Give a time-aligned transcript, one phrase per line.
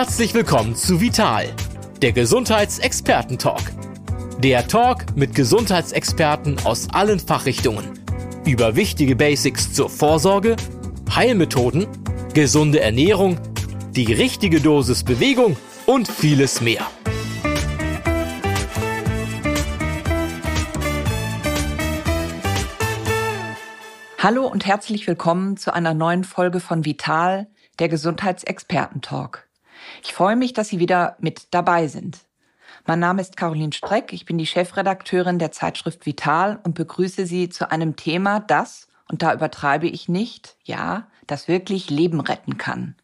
[0.00, 1.54] Herzlich willkommen zu Vital,
[2.00, 3.60] der Gesundheitsexperten-Talk.
[4.38, 7.84] Der Talk mit Gesundheitsexperten aus allen Fachrichtungen
[8.46, 10.56] über wichtige Basics zur Vorsorge,
[11.14, 11.86] Heilmethoden,
[12.32, 13.38] gesunde Ernährung,
[13.94, 16.86] die richtige Dosis Bewegung und vieles mehr.
[24.16, 29.49] Hallo und herzlich willkommen zu einer neuen Folge von Vital, der Gesundheitsexperten-Talk.
[30.02, 32.18] Ich freue mich, dass Sie wieder mit dabei sind.
[32.86, 37.50] Mein Name ist Caroline Streck, ich bin die Chefredakteurin der Zeitschrift Vital und begrüße Sie
[37.50, 42.96] zu einem Thema, das, und da übertreibe ich nicht, ja, das wirklich Leben retten kann.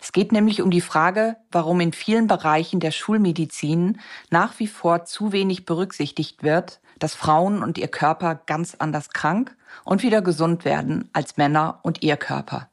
[0.00, 5.04] Es geht nämlich um die Frage, warum in vielen Bereichen der Schulmedizin nach wie vor
[5.04, 10.64] zu wenig berücksichtigt wird, dass Frauen und ihr Körper ganz anders krank und wieder gesund
[10.64, 12.70] werden als Männer und ihr Körper.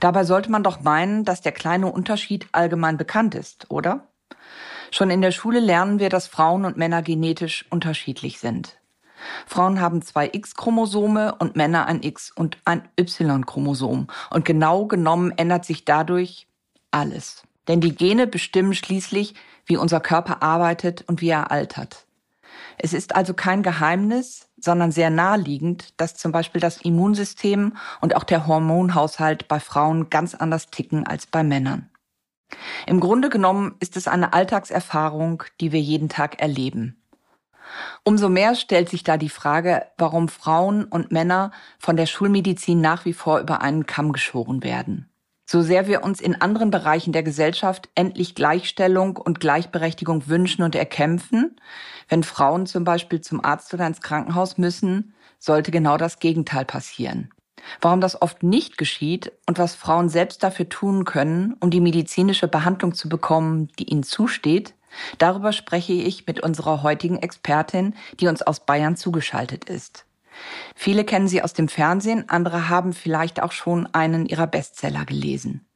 [0.00, 4.08] Dabei sollte man doch meinen, dass der kleine Unterschied allgemein bekannt ist, oder?
[4.90, 8.78] Schon in der Schule lernen wir, dass Frauen und Männer genetisch unterschiedlich sind.
[9.46, 14.08] Frauen haben zwei X-Chromosome und Männer ein X- und ein Y-Chromosom.
[14.30, 16.46] Und genau genommen ändert sich dadurch
[16.90, 17.42] alles.
[17.68, 22.06] Denn die Gene bestimmen schließlich, wie unser Körper arbeitet und wie er altert.
[22.78, 27.72] Es ist also kein Geheimnis, sondern sehr naheliegend, dass zum Beispiel das Immunsystem
[28.02, 31.88] und auch der Hormonhaushalt bei Frauen ganz anders ticken als bei Männern.
[32.86, 37.02] Im Grunde genommen ist es eine Alltagserfahrung, die wir jeden Tag erleben.
[38.04, 43.04] Umso mehr stellt sich da die Frage, warum Frauen und Männer von der Schulmedizin nach
[43.04, 45.08] wie vor über einen Kamm geschoren werden.
[45.48, 50.74] So sehr wir uns in anderen Bereichen der Gesellschaft endlich Gleichstellung und Gleichberechtigung wünschen und
[50.74, 51.56] erkämpfen,
[52.08, 57.30] wenn Frauen zum Beispiel zum Arzt oder ins Krankenhaus müssen, sollte genau das Gegenteil passieren.
[57.80, 62.48] Warum das oft nicht geschieht und was Frauen selbst dafür tun können, um die medizinische
[62.48, 64.74] Behandlung zu bekommen, die ihnen zusteht,
[65.18, 70.06] darüber spreche ich mit unserer heutigen Expertin, die uns aus Bayern zugeschaltet ist.
[70.74, 75.66] Viele kennen sie aus dem Fernsehen, andere haben vielleicht auch schon einen ihrer Bestseller gelesen.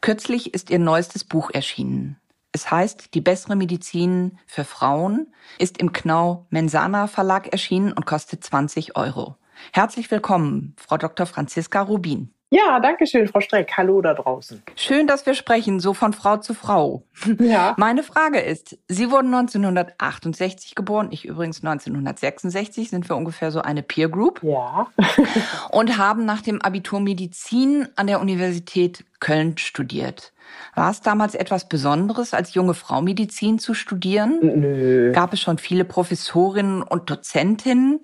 [0.00, 2.16] Kürzlich ist ihr neuestes Buch erschienen.
[2.52, 8.44] Es heißt Die bessere Medizin für Frauen, ist im Knau Mensana Verlag erschienen und kostet
[8.44, 9.36] 20 Euro.
[9.72, 11.26] Herzlich willkommen, Frau Dr.
[11.26, 12.32] Franziska Rubin.
[12.54, 13.72] Ja, danke schön, Frau Streck.
[13.76, 14.62] Hallo da draußen.
[14.76, 17.02] Schön, dass wir sprechen, so von Frau zu Frau.
[17.40, 17.74] Ja.
[17.78, 23.82] Meine Frage ist, Sie wurden 1968 geboren, ich übrigens 1966, sind wir ungefähr so eine
[23.82, 24.40] Peer Group.
[24.42, 24.86] Ja.
[25.70, 30.32] und haben nach dem Abitur Medizin an der Universität Köln studiert.
[30.74, 34.38] War es damals etwas Besonderes, als junge Frau Medizin zu studieren?
[34.42, 35.12] Nö.
[35.12, 38.00] Gab es schon viele Professorinnen und Dozentinnen?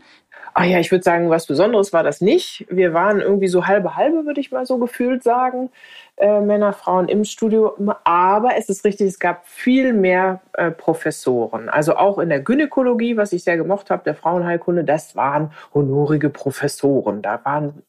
[0.54, 2.66] Ah ja, ich würde sagen, was Besonderes war das nicht.
[2.68, 5.70] Wir waren irgendwie so halbe halbe, würde ich mal so gefühlt sagen,
[6.16, 7.92] äh, Männer, Frauen im Studium.
[8.04, 11.68] Aber es ist richtig, es gab viel mehr äh, Professoren.
[11.68, 16.30] Also auch in der Gynäkologie, was ich sehr gemocht habe, der Frauenheilkunde, das waren honorige
[16.30, 17.22] Professoren.
[17.22, 17.82] Da waren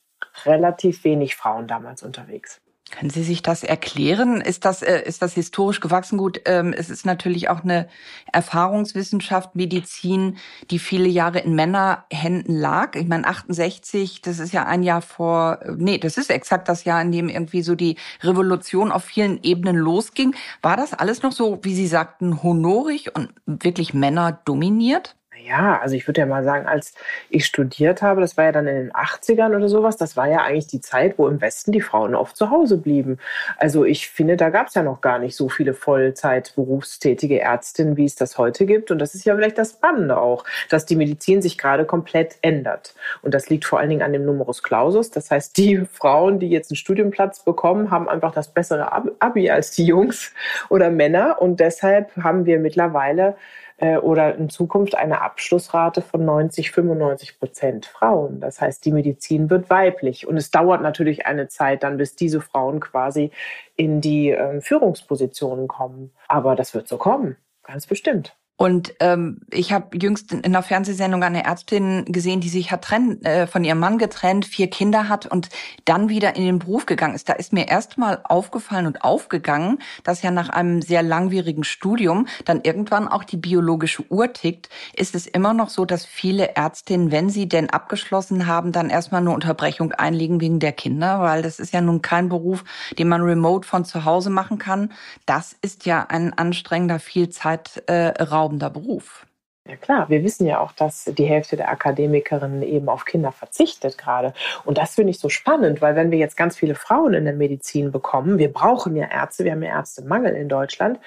[0.45, 2.61] relativ wenig Frauen damals unterwegs.
[2.91, 4.41] Können Sie sich das erklären?
[4.41, 6.17] Ist das, äh, ist das historisch gewachsen?
[6.17, 7.87] Gut, ähm, es ist natürlich auch eine
[8.31, 10.37] Erfahrungswissenschaft, Medizin,
[10.69, 12.95] die viele Jahre in Männerhänden lag.
[12.95, 17.01] Ich meine, 68, das ist ja ein Jahr vor, nee, das ist exakt das Jahr,
[17.01, 20.35] in dem irgendwie so die Revolution auf vielen Ebenen losging.
[20.61, 25.15] War das alles noch so, wie Sie sagten, honorig und wirklich Männer dominiert?
[25.45, 26.93] Ja, also ich würde ja mal sagen, als
[27.29, 30.43] ich studiert habe, das war ja dann in den 80ern oder sowas, das war ja
[30.43, 33.17] eigentlich die Zeit, wo im Westen die Frauen oft zu Hause blieben.
[33.57, 37.97] Also ich finde, da gab es ja noch gar nicht so viele Vollzeit berufstätige Ärztinnen,
[37.97, 38.91] wie es das heute gibt.
[38.91, 42.95] Und das ist ja vielleicht das Spannende auch, dass die Medizin sich gerade komplett ändert.
[43.21, 45.11] Und das liegt vor allen Dingen an dem Numerus Clausus.
[45.11, 49.71] Das heißt, die Frauen, die jetzt einen Studienplatz bekommen, haben einfach das bessere Abi als
[49.71, 50.33] die Jungs
[50.69, 51.41] oder Männer.
[51.41, 53.35] Und deshalb haben wir mittlerweile
[53.81, 58.39] äh, oder in Zukunft eine Abschlussrate von 90, 95 Prozent Frauen.
[58.39, 60.27] Das heißt, die Medizin wird weiblich.
[60.27, 63.31] Und es dauert natürlich eine Zeit dann, bis diese Frauen quasi
[63.75, 66.11] in die äh, Führungspositionen kommen.
[66.27, 68.37] Aber das wird so kommen, ganz bestimmt.
[68.61, 73.19] Und ähm, ich habe jüngst in einer Fernsehsendung eine Ärztin gesehen, die sich hat trenn,
[73.25, 75.49] äh, von ihrem Mann getrennt, vier Kinder hat und
[75.85, 77.27] dann wieder in den Beruf gegangen ist.
[77.27, 82.61] Da ist mir erstmal aufgefallen und aufgegangen, dass ja nach einem sehr langwierigen Studium dann
[82.61, 84.69] irgendwann auch die biologische Uhr tickt.
[84.95, 89.21] Ist es immer noch so, dass viele Ärztinnen, wenn sie denn abgeschlossen haben, dann erstmal
[89.21, 92.63] eine Unterbrechung einlegen wegen der Kinder, weil das ist ja nun kein Beruf,
[92.99, 94.91] den man remote von zu Hause machen kann.
[95.25, 98.50] Das ist ja ein anstrengender, viel Zeitraum.
[98.50, 99.25] Äh, atemberaubender Beruf.
[99.69, 103.95] Ja klar, wir wissen ja auch, dass die Hälfte der Akademikerinnen eben auf Kinder verzichtet
[103.95, 104.33] gerade.
[104.65, 107.35] Und das finde ich so spannend, weil wenn wir jetzt ganz viele Frauen in der
[107.35, 110.99] Medizin bekommen, wir brauchen ja Ärzte, wir haben ja Ärztemangel in Deutschland,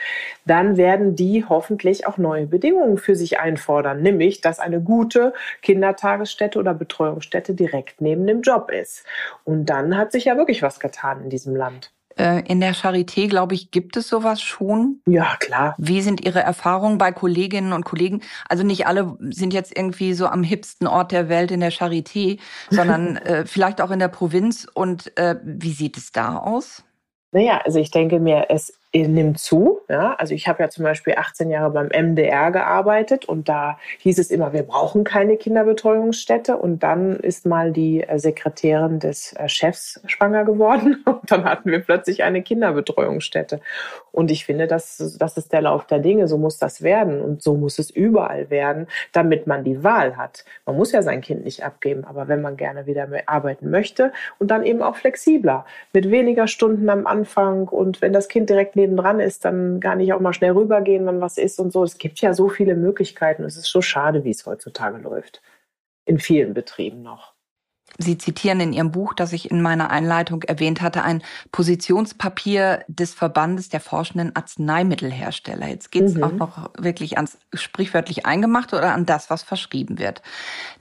[0.46, 5.32] dann werden die hoffentlich auch neue Bedingungen für sich einfordern, nämlich dass eine gute
[5.62, 9.04] Kindertagesstätte oder Betreuungsstätte direkt neben dem Job ist.
[9.42, 11.90] Und dann hat sich ja wirklich was getan in diesem Land.
[12.16, 15.00] Äh, in der Charité, glaube ich, gibt es sowas schon.
[15.06, 15.74] Ja, klar.
[15.78, 18.22] Wie sind Ihre Erfahrungen bei Kolleginnen und Kollegen?
[18.48, 22.38] Also nicht alle sind jetzt irgendwie so am hipsten Ort der Welt in der Charité,
[22.70, 24.66] sondern äh, vielleicht auch in der Provinz.
[24.72, 26.84] Und äh, wie sieht es da aus?
[27.32, 29.80] Naja, also ich denke mir, es nimmt zu.
[29.88, 30.14] Ja?
[30.14, 34.30] Also ich habe ja zum Beispiel 18 Jahre beim MDR gearbeitet und da hieß es
[34.30, 36.56] immer, wir brauchen keine Kinderbetreuungsstätte.
[36.56, 41.70] Und dann ist mal die äh, Sekretärin des äh, Chefs schwanger geworden und dann hatten
[41.70, 43.60] wir plötzlich eine Kinderbetreuungsstätte.
[44.12, 46.28] Und ich finde, das, das ist der Lauf der Dinge.
[46.28, 50.44] So muss das werden und so muss es überall werden, damit man die Wahl hat.
[50.66, 54.52] Man muss ja sein Kind nicht abgeben, aber wenn man gerne wieder arbeiten möchte und
[54.52, 59.20] dann eben auch flexibler, mit weniger Stunden am Anfang und wenn das Kind direkt nebendran
[59.20, 61.82] ist, dann gar nicht auch mal schnell rübergehen, wenn was ist und so.
[61.82, 63.44] Es gibt ja so viele Möglichkeiten.
[63.44, 65.42] Es ist so schade, wie es heutzutage läuft.
[66.04, 67.34] In vielen Betrieben noch.
[67.98, 71.22] Sie zitieren in Ihrem Buch, das ich in meiner Einleitung erwähnt hatte, ein
[71.52, 75.68] Positionspapier des Verbandes der forschenden Arzneimittelhersteller.
[75.68, 76.24] Jetzt geht es mhm.
[76.24, 80.22] auch noch wirklich ans sprichwörtlich Eingemachte oder an das, was verschrieben wird.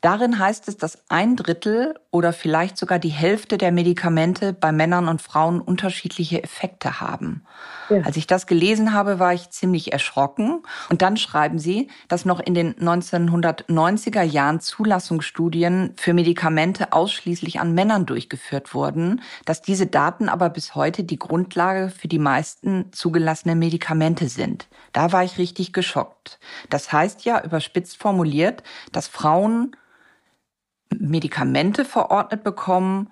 [0.01, 5.07] Darin heißt es, dass ein Drittel oder vielleicht sogar die Hälfte der Medikamente bei Männern
[5.07, 7.43] und Frauen unterschiedliche Effekte haben.
[7.89, 8.01] Ja.
[8.03, 10.61] Als ich das gelesen habe, war ich ziemlich erschrocken.
[10.91, 17.73] Und dann schreiben Sie, dass noch in den 1990er Jahren Zulassungsstudien für Medikamente ausschließlich an
[17.73, 23.57] Männern durchgeführt wurden, dass diese Daten aber bis heute die Grundlage für die meisten zugelassenen
[23.57, 24.67] Medikamente sind.
[24.91, 26.37] Da war ich richtig geschockt.
[26.69, 28.61] Das heißt ja, überspitzt formuliert,
[28.91, 29.75] dass Frauen
[30.99, 33.09] Medikamente verordnet bekommen,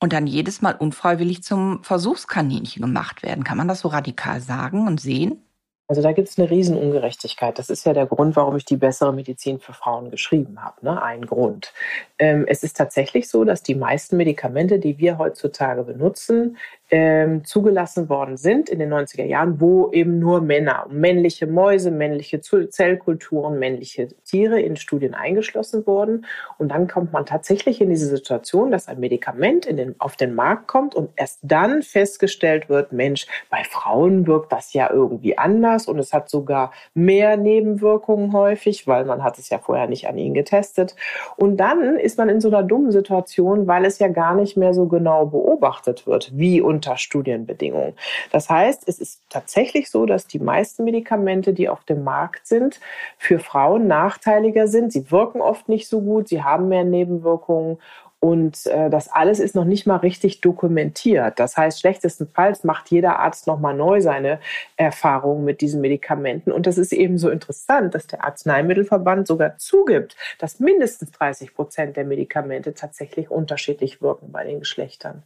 [0.00, 3.44] und dann jedes Mal unfreiwillig zum Versuchskaninchen gemacht werden.
[3.44, 5.42] Kann man das so radikal sagen und sehen?
[5.88, 7.58] Also da gibt es eine Riesenungerechtigkeit.
[7.58, 10.84] Das ist ja der Grund, warum ich die bessere Medizin für Frauen geschrieben habe.
[10.84, 11.02] Ne?
[11.02, 11.72] Ein Grund.
[12.18, 16.56] Ähm, es ist tatsächlich so, dass die meisten Medikamente, die wir heutzutage benutzen,
[16.90, 22.40] ähm, zugelassen worden sind in den 90er Jahren, wo eben nur Männer, männliche Mäuse, männliche
[22.40, 26.24] Zellkulturen, männliche Tiere in Studien eingeschlossen wurden.
[26.56, 30.66] Und dann kommt man tatsächlich in diese Situation, dass ein Medikament den, auf den Markt
[30.66, 35.98] kommt und erst dann festgestellt wird, Mensch, bei Frauen wirkt das ja irgendwie anders und
[35.98, 40.34] es hat sogar mehr Nebenwirkungen häufig, weil man hat es ja vorher nicht an ihnen
[40.34, 40.96] getestet.
[41.36, 44.72] Und dann ist man in so einer dummen Situation, weil es ja gar nicht mehr
[44.72, 47.92] so genau beobachtet wird, wie unter Studienbedingungen.
[48.32, 52.80] Das heißt, es ist tatsächlich so, dass die meisten Medikamente, die auf dem Markt sind,
[53.18, 54.90] für Frauen nachteiliger sind.
[54.90, 57.76] Sie wirken oft nicht so gut, sie haben mehr Nebenwirkungen
[58.20, 61.38] und äh, das alles ist noch nicht mal richtig dokumentiert.
[61.38, 64.40] Das heißt, schlechtestenfalls macht jeder Arzt nochmal neu seine
[64.76, 66.50] Erfahrungen mit diesen Medikamenten.
[66.50, 71.96] Und das ist eben so interessant, dass der Arzneimittelverband sogar zugibt, dass mindestens 30 Prozent
[71.96, 75.22] der Medikamente tatsächlich unterschiedlich wirken bei den Geschlechtern.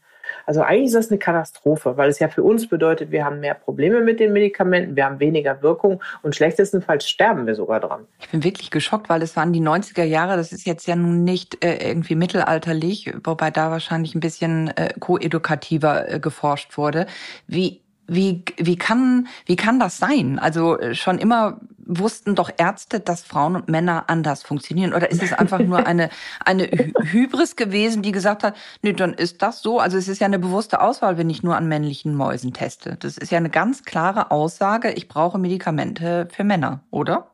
[0.47, 3.55] Also eigentlich ist das eine Katastrophe, weil es ja für uns bedeutet, wir haben mehr
[3.55, 8.07] Probleme mit den Medikamenten, wir haben weniger Wirkung und schlechtestenfalls sterben wir sogar dran.
[8.21, 11.25] Ich bin wirklich geschockt, weil es waren die 90er Jahre, das ist jetzt ja nun
[11.25, 17.07] nicht äh, irgendwie mittelalterlich, wobei da wahrscheinlich ein bisschen äh, koedukativer äh, geforscht wurde.
[17.47, 17.82] Wie
[18.15, 20.39] wie, wie, kann, wie kann das sein?
[20.39, 24.95] Also äh, schon immer wussten doch Ärzte, dass Frauen und Männer anders funktionieren?
[24.95, 26.11] Oder ist es einfach nur eine,
[26.45, 29.79] eine Hybris gewesen, die gesagt hat, nee, dann ist das so?
[29.79, 32.97] Also es ist ja eine bewusste Auswahl, wenn ich nur an männlichen Mäusen teste.
[33.01, 37.29] Das ist ja eine ganz klare Aussage, ich brauche Medikamente für Männer, oder?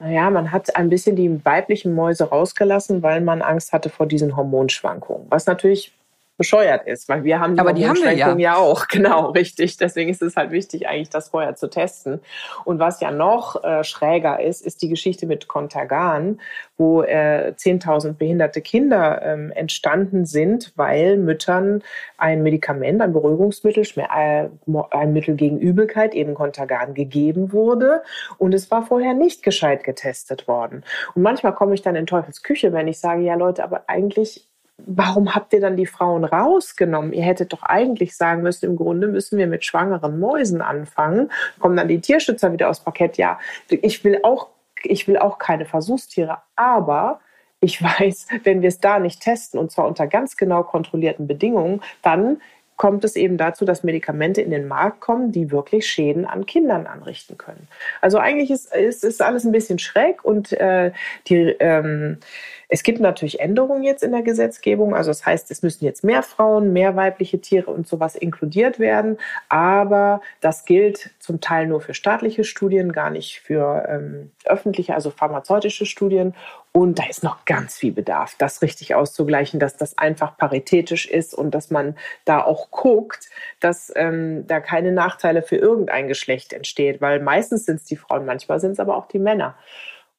[0.00, 4.36] Naja, man hat ein bisschen die weiblichen Mäuse rausgelassen, weil man Angst hatte vor diesen
[4.36, 5.26] Hormonschwankungen.
[5.30, 5.94] Was natürlich
[6.36, 8.36] bescheuert ist, weil wir haben die, Aber die haben wir ja.
[8.36, 9.76] ja auch, genau, richtig.
[9.76, 12.20] Deswegen ist es halt wichtig, eigentlich das vorher zu testen.
[12.64, 16.40] Und was ja noch äh, schräger ist, ist die Geschichte mit Contagan,
[16.76, 21.82] wo äh, 10.000 behinderte Kinder ähm, entstanden sind, weil Müttern
[22.18, 24.48] ein Medikament, ein Beruhigungsmittel, äh,
[24.90, 28.02] ein Mittel gegen Übelkeit, eben Contagan, gegeben wurde.
[28.38, 30.84] Und es war vorher nicht gescheit getestet worden.
[31.14, 34.48] Und manchmal komme ich dann in Teufels Küche, wenn ich sage, ja Leute, aber eigentlich
[34.78, 37.12] warum habt ihr dann die Frauen rausgenommen?
[37.12, 41.30] Ihr hättet doch eigentlich sagen müssen, im Grunde müssen wir mit schwangeren Mäusen anfangen.
[41.58, 43.16] Kommen dann die Tierschützer wieder aufs Parkett.
[43.16, 43.38] Ja,
[43.68, 44.48] ich will auch,
[44.82, 47.20] ich will auch keine Versuchstiere, aber
[47.60, 51.80] ich weiß, wenn wir es da nicht testen, und zwar unter ganz genau kontrollierten Bedingungen,
[52.02, 52.40] dann
[52.76, 56.86] kommt es eben dazu, dass Medikamente in den Markt kommen, die wirklich Schäden an Kindern
[56.86, 57.68] anrichten können.
[58.00, 60.90] Also eigentlich ist, ist, ist alles ein bisschen schräg und äh,
[61.28, 62.18] die, ähm,
[62.68, 64.94] es gibt natürlich Änderungen jetzt in der Gesetzgebung.
[64.94, 69.18] Also das heißt, es müssen jetzt mehr Frauen, mehr weibliche Tiere und sowas inkludiert werden.
[69.48, 75.10] Aber das gilt zum Teil nur für staatliche Studien, gar nicht für ähm, öffentliche, also
[75.10, 76.34] pharmazeutische Studien.
[76.72, 81.32] Und da ist noch ganz viel Bedarf, das richtig auszugleichen, dass das einfach paritätisch ist
[81.32, 81.94] und dass man
[82.24, 83.28] da auch guckt,
[83.60, 88.26] dass ähm, da keine Nachteile für irgendein Geschlecht entsteht, weil meistens sind es die Frauen,
[88.26, 89.54] manchmal sind es aber auch die Männer.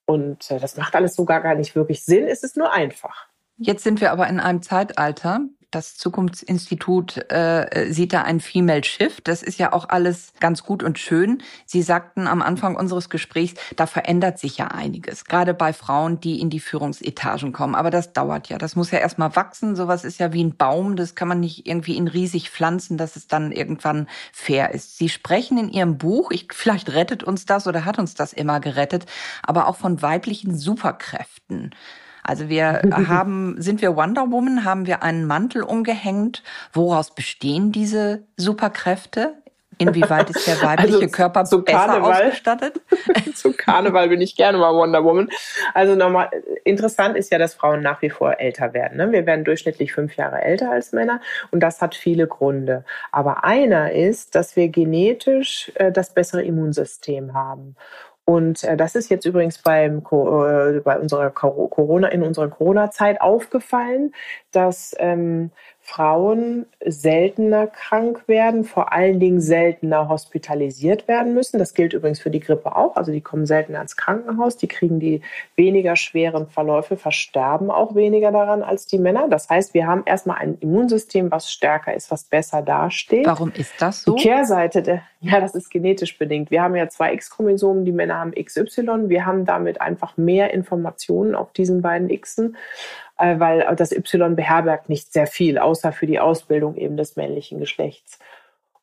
[0.05, 3.27] Und äh, das macht alles so gar, gar nicht wirklich Sinn, es ist nur einfach.
[3.57, 5.41] Jetzt sind wir aber in einem Zeitalter,
[5.75, 9.27] das Zukunftsinstitut äh, sieht da ein Female Shift.
[9.27, 11.43] Das ist ja auch alles ganz gut und schön.
[11.65, 16.39] Sie sagten am Anfang unseres Gesprächs, da verändert sich ja einiges, gerade bei Frauen, die
[16.39, 17.75] in die Führungsetagen kommen.
[17.75, 18.57] Aber das dauert ja.
[18.57, 19.75] Das muss ja erstmal wachsen.
[19.75, 20.95] Sowas ist ja wie ein Baum.
[20.95, 24.97] Das kann man nicht irgendwie in riesig pflanzen, dass es dann irgendwann fair ist.
[24.97, 28.61] Sie sprechen in Ihrem Buch, ich, vielleicht rettet uns das oder hat uns das immer
[28.61, 29.05] gerettet,
[29.43, 31.75] aber auch von weiblichen Superkräften.
[32.25, 36.43] Also wir haben, sind wir Wonder Woman, haben wir einen Mantel umgehängt.
[36.73, 39.35] Woraus bestehen diese Superkräfte?
[39.77, 42.81] Inwieweit ist der weibliche also Körper besser Karneval, ausgestattet?
[43.35, 45.29] zu Karneval bin ich gerne mal Wonder Woman.
[45.73, 46.29] Also nochmal,
[46.63, 48.97] interessant ist ja, dass Frauen nach wie vor älter werden.
[48.97, 49.11] Ne?
[49.11, 51.19] Wir werden durchschnittlich fünf Jahre älter als Männer
[51.51, 52.85] und das hat viele Gründe.
[53.11, 57.75] Aber einer ist, dass wir genetisch äh, das bessere Immunsystem haben.
[58.25, 64.13] Und äh, das ist jetzt übrigens beim, äh, bei unserer Corona, in unserer Corona-Zeit aufgefallen,
[64.55, 65.51] dass ähm,
[65.87, 71.59] Frauen seltener krank werden, vor allen Dingen seltener hospitalisiert werden müssen.
[71.59, 72.95] Das gilt übrigens für die Grippe auch.
[72.95, 75.21] Also die kommen seltener ins Krankenhaus, die kriegen die
[75.55, 79.27] weniger schweren Verläufe, versterben auch weniger daran als die Männer.
[79.29, 83.27] Das heißt, wir haben erstmal ein Immunsystem, was stärker ist, was besser dasteht.
[83.27, 84.15] Warum ist das so?
[84.15, 86.49] Die Kehrseite, der, ja, das ist genetisch bedingt.
[86.49, 89.07] Wir haben ja zwei X-Chromosomen, die Männer haben XY.
[89.07, 92.57] Wir haben damit einfach mehr Informationen auf diesen beiden Xen.
[93.17, 97.59] Äh, weil das Y beherbergt nicht sehr viel, außer für die Ausbildung eben des männlichen
[97.59, 98.19] Geschlechts.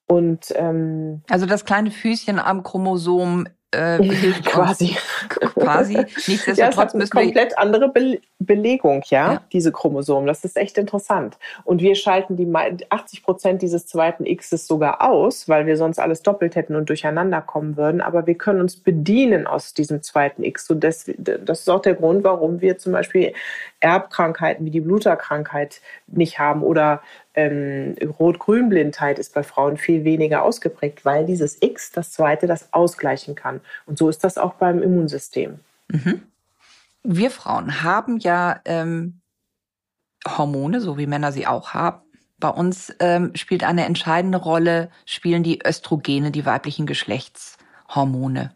[0.06, 4.96] Und ähm, also das kleine Füßchen am Chromosom äh, hilft quasi.
[5.54, 5.96] quasi.
[5.96, 10.26] Nichtsdestotrotz ja, es hat eine komplett andere Be Belegung, ja, ja, diese Chromosomen.
[10.26, 11.38] Das ist echt interessant.
[11.62, 12.52] Und wir schalten die
[12.90, 17.40] 80 Prozent dieses zweiten Xs sogar aus, weil wir sonst alles doppelt hätten und durcheinander
[17.40, 18.00] kommen würden.
[18.00, 20.68] Aber wir können uns bedienen aus diesem zweiten X.
[20.70, 23.32] Und das, das ist auch der Grund, warum wir zum Beispiel
[23.78, 27.00] Erbkrankheiten wie die Bluterkrankheit nicht haben oder
[27.34, 33.34] ähm, Rot-Grün-Blindheit ist bei Frauen viel weniger ausgeprägt, weil dieses X, das zweite, das ausgleichen
[33.34, 33.60] kann.
[33.86, 35.60] Und so ist das auch beim Immunsystem.
[35.88, 36.22] Mhm.
[37.02, 39.20] Wir Frauen haben ja ähm,
[40.26, 42.02] Hormone, so wie Männer sie auch haben.
[42.38, 48.54] Bei uns ähm, spielt eine entscheidende Rolle, spielen die Östrogene, die weiblichen Geschlechtshormone.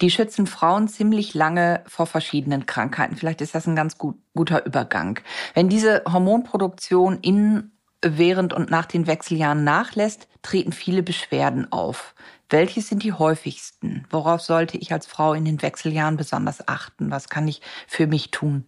[0.00, 3.16] Die schützen Frauen ziemlich lange vor verschiedenen Krankheiten.
[3.16, 5.20] Vielleicht ist das ein ganz gut, guter Übergang.
[5.54, 7.72] Wenn diese Hormonproduktion in
[8.02, 12.14] während und nach den Wechseljahren nachlässt, treten viele Beschwerden auf.
[12.48, 14.06] Welche sind die häufigsten?
[14.10, 17.10] Worauf sollte ich als Frau in den Wechseljahren besonders achten?
[17.10, 18.66] Was kann ich für mich tun?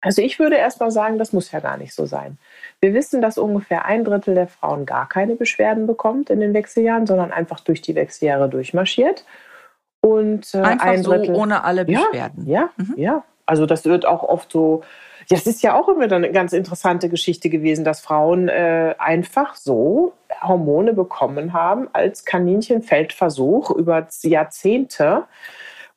[0.00, 2.38] Also ich würde erst mal sagen, das muss ja gar nicht so sein.
[2.80, 7.06] Wir wissen, dass ungefähr ein Drittel der Frauen gar keine Beschwerden bekommt in den Wechseljahren,
[7.06, 9.24] sondern einfach durch die Wechseljahre durchmarschiert.
[10.00, 12.46] Und äh, einfach ein Drittel, so ohne alle Beschwerden.
[12.46, 12.94] Ja, ja, mhm.
[12.96, 13.24] ja.
[13.44, 14.82] Also das wird auch oft so
[15.30, 19.56] ja, es ist ja auch immer eine ganz interessante Geschichte gewesen, dass Frauen äh, einfach
[19.56, 25.24] so Hormone bekommen haben als Kaninchenfeldversuch über Jahrzehnte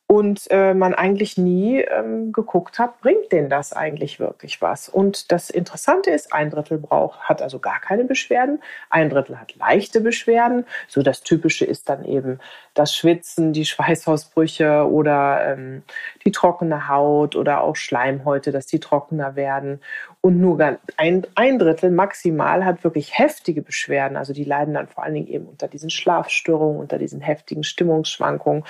[0.06, 4.90] und äh, man eigentlich nie ähm, geguckt hat, bringt denn das eigentlich wirklich was?
[4.90, 8.60] Und das Interessante ist, ein Drittel braucht, hat also gar keine Beschwerden,
[8.90, 10.66] ein Drittel hat leichte Beschwerden.
[10.86, 12.40] So das Typische ist dann eben
[12.74, 15.82] das Schwitzen, die Schweißausbrüche oder ähm,
[16.24, 19.80] die trockene Haut oder auch Schleimhäute, dass die trockener werden.
[20.20, 20.58] Und nur
[20.96, 24.16] ein, ein Drittel maximal hat wirklich heftige Beschwerden.
[24.16, 28.64] Also die leiden dann vor allen Dingen eben unter diesen Schlafstörungen, unter diesen heftigen Stimmungsschwankungen.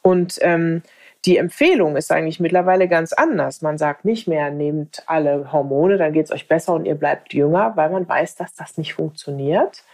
[0.00, 0.82] Und ähm,
[1.24, 3.62] die Empfehlung ist eigentlich mittlerweile ganz anders.
[3.62, 7.32] Man sagt nicht mehr, nehmt alle Hormone, dann geht es euch besser und ihr bleibt
[7.32, 9.84] jünger, weil man weiß, dass das nicht funktioniert.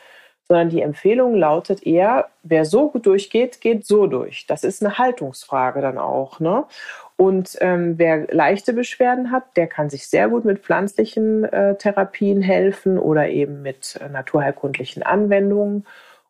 [0.49, 4.47] Sondern die Empfehlung lautet eher, wer so gut durchgeht, geht so durch.
[4.47, 6.40] Das ist eine Haltungsfrage dann auch.
[6.40, 6.64] Ne?
[7.17, 12.40] Und ähm, wer leichte Beschwerden hat, der kann sich sehr gut mit pflanzlichen äh, Therapien
[12.40, 15.85] helfen oder eben mit äh, naturheilkundlichen Anwendungen.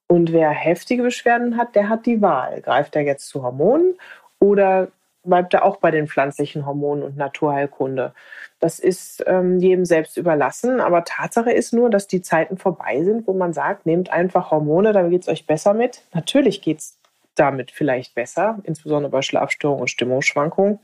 [0.06, 2.62] Und wer heftige Beschwerden hat, der hat die Wahl.
[2.62, 3.98] Greift er jetzt zu Hormonen
[4.40, 4.88] oder
[5.24, 8.14] bleibt er auch bei den pflanzlichen Hormonen und Naturheilkunde.
[8.60, 10.80] Das ist ähm, jedem selbst überlassen.
[10.80, 14.92] Aber Tatsache ist nur, dass die Zeiten vorbei sind, wo man sagt, nehmt einfach Hormone,
[14.92, 16.02] da geht es euch besser mit.
[16.12, 16.98] Natürlich geht es
[17.36, 20.80] damit vielleicht besser, insbesondere bei Schlafstörungen und Stimmungsschwankungen.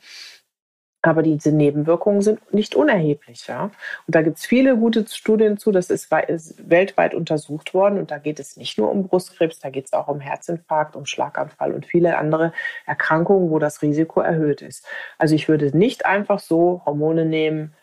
[1.05, 3.47] Aber diese Nebenwirkungen sind nicht unerheblich.
[3.47, 3.65] Ja?
[3.65, 5.71] Und da gibt es viele gute Studien zu.
[5.71, 7.99] Das ist, ist, weltweit untersucht worden.
[7.99, 11.05] Und da geht es nicht nur um Brustkrebs, da geht es auch um Herzinfarkt, um
[11.05, 12.55] Schlaganfall und viele andere
[12.87, 14.87] Erkrankungen, wo das Risiko erhöht ist.
[15.19, 17.75] Also ich würde nicht einfach so Hormone nehmen.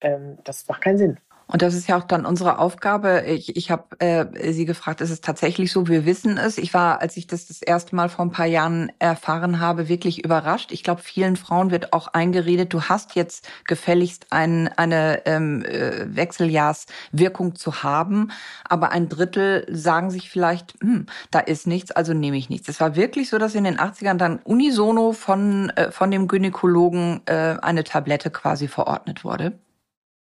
[0.00, 1.18] Ähm, das macht keinen Sinn.
[1.50, 3.22] Und das ist ja auch dann unsere Aufgabe.
[3.26, 5.88] Ich, ich habe äh, Sie gefragt, ist es tatsächlich so?
[5.88, 6.58] Wir wissen es.
[6.58, 10.22] Ich war, als ich das das erste Mal vor ein paar Jahren erfahren habe, wirklich
[10.22, 10.72] überrascht.
[10.72, 16.14] Ich glaube, vielen Frauen wird auch eingeredet, du hast jetzt gefälligst ein, eine ähm, äh,
[16.14, 18.30] Wechseljahrswirkung zu haben.
[18.68, 22.68] Aber ein Drittel sagen sich vielleicht, hm, da ist nichts, also nehme ich nichts.
[22.68, 27.22] Es war wirklich so, dass in den 80ern dann unisono von, äh, von dem Gynäkologen
[27.24, 29.58] äh, eine Tablette quasi verordnet wurde.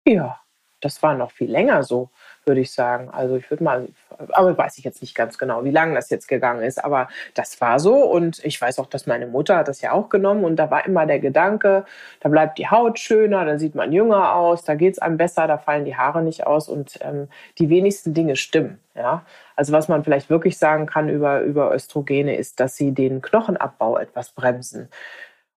[0.07, 0.41] Ja,
[0.87, 2.11] das war noch viel länger so,
[2.45, 3.11] würde ich sagen.
[3.11, 3.89] Also ich würde mal,
[4.33, 6.83] aber weiß ich jetzt nicht ganz genau, wie lange das jetzt gegangen ist.
[6.83, 10.09] Aber das war so und ich weiß auch, dass meine Mutter hat das ja auch
[10.09, 11.85] genommen und da war immer der Gedanke,
[12.21, 15.49] da bleibt die Haut schöner, da sieht man jünger aus, da geht es einem besser,
[15.49, 17.29] da fallen die Haare nicht aus und ähm,
[17.59, 18.79] die wenigsten Dinge stimmen.
[18.95, 19.27] Ja,
[19.57, 23.99] also was man vielleicht wirklich sagen kann über, über Östrogene ist, dass sie den Knochenabbau
[23.99, 24.89] etwas bremsen.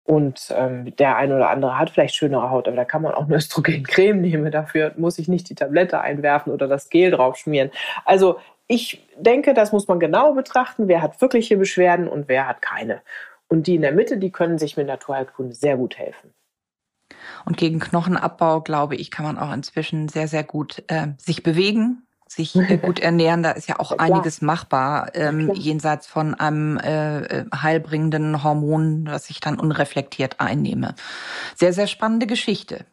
[0.09, 3.27] Und ähm, der eine oder andere hat vielleicht schönere Haut, aber da kann man auch
[3.27, 4.51] eine Östrogencreme nehmen.
[4.51, 7.71] Dafür muss ich nicht die Tablette einwerfen oder das Gel drauf schmieren.
[8.07, 8.39] Also
[8.69, 10.89] ich denke, das muss man genau betrachten.
[10.89, 13.03] Wer hat wirkliche Beschwerden und wer hat keine.
[13.49, 16.33] Und die in der Mitte, die können sich mit Naturheilkunde sehr gut helfen.
[17.45, 22.08] Und gegen Knochenabbau, glaube ich, kann man auch inzwischen sehr, sehr gut äh, sich bewegen,
[22.31, 27.21] sich äh, gut ernähren, da ist ja auch einiges machbar, ähm, jenseits von einem äh,
[27.21, 30.95] äh, heilbringenden Hormon, das ich dann unreflektiert einnehme.
[31.57, 32.85] Sehr, sehr spannende Geschichte.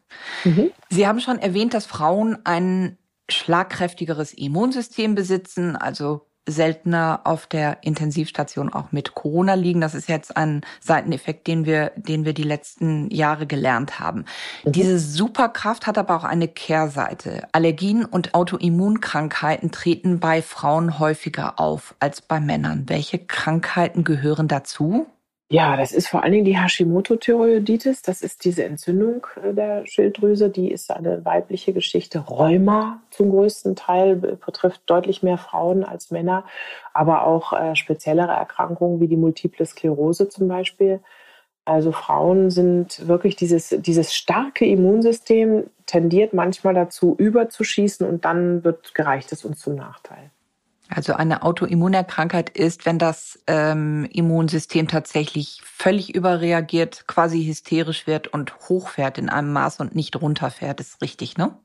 [0.44, 0.70] Mhm.
[0.90, 8.72] Sie haben schon erwähnt, dass Frauen ein schlagkräftigeres Immunsystem besitzen, also seltener auf der Intensivstation
[8.72, 9.80] auch mit Corona liegen.
[9.80, 14.24] Das ist jetzt ein Seiteneffekt, den wir, den wir die letzten Jahre gelernt haben.
[14.64, 14.72] Mhm.
[14.72, 17.48] Diese Superkraft hat aber auch eine Kehrseite.
[17.52, 22.84] Allergien und Autoimmunkrankheiten treten bei Frauen häufiger auf als bei Männern.
[22.86, 25.06] Welche Krankheiten gehören dazu?
[25.48, 28.02] Ja, das ist vor allen Dingen die Hashimoto-Thyreoiditis.
[28.02, 30.50] Das ist diese Entzündung äh, der Schilddrüse.
[30.50, 32.18] Die ist eine weibliche Geschichte.
[32.18, 36.44] Rheuma zum größten Teil betrifft deutlich mehr Frauen als Männer,
[36.92, 41.00] aber auch äh, speziellere Erkrankungen wie die Multiple Sklerose zum Beispiel.
[41.64, 48.94] Also Frauen sind wirklich dieses, dieses starke Immunsystem tendiert manchmal dazu, überzuschießen und dann wird
[48.94, 50.32] gereicht es uns zum Nachteil.
[50.88, 58.54] Also eine Autoimmunerkrankheit ist, wenn das ähm, Immunsystem tatsächlich völlig überreagiert, quasi hysterisch wird und
[58.68, 60.80] hochfährt in einem Maß und nicht runterfährt.
[60.80, 61.56] ist richtig, ne?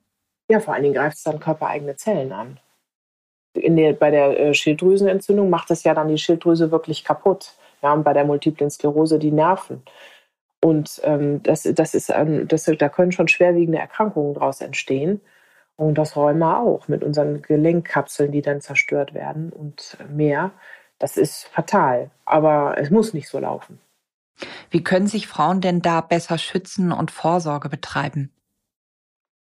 [0.50, 2.60] Ja, vor allen Dingen greift es dann körpereigene Zellen an.
[3.56, 7.54] Der, bei der äh, Schilddrüsenentzündung macht das ja dann die Schilddrüse wirklich kaputt.
[7.82, 9.84] Ja, und bei der multiplen Sklerose die Nerven.
[10.64, 15.22] Und ähm, das, das ist, ähm, das, da können schon schwerwiegende Erkrankungen daraus entstehen.
[15.82, 20.52] Und das Rheuma auch mit unseren Gelenkkapseln, die dann zerstört werden und mehr.
[21.00, 22.12] Das ist fatal.
[22.24, 23.80] Aber es muss nicht so laufen.
[24.70, 28.32] Wie können sich Frauen denn da besser schützen und Vorsorge betreiben?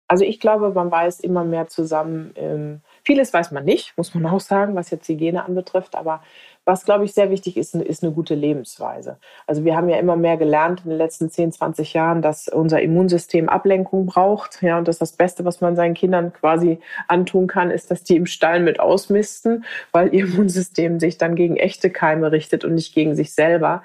[0.08, 2.32] Also ich glaube, man weiß immer mehr zusammen.
[2.36, 5.96] Ähm, vieles weiß man nicht, muss man auch sagen, was jetzt Hygiene anbetrifft.
[5.96, 6.24] Aber
[6.64, 9.18] was, glaube ich, sehr wichtig ist, ist eine gute Lebensweise.
[9.48, 12.82] Also wir haben ja immer mehr gelernt in den letzten 10, 20 Jahren, dass unser
[12.82, 14.62] Immunsystem Ablenkung braucht.
[14.62, 18.16] Ja, und dass das Beste, was man seinen Kindern quasi antun kann, ist, dass die
[18.16, 22.94] im Stall mit ausmisten, weil ihr Immunsystem sich dann gegen echte Keime richtet und nicht
[22.94, 23.82] gegen sich selber.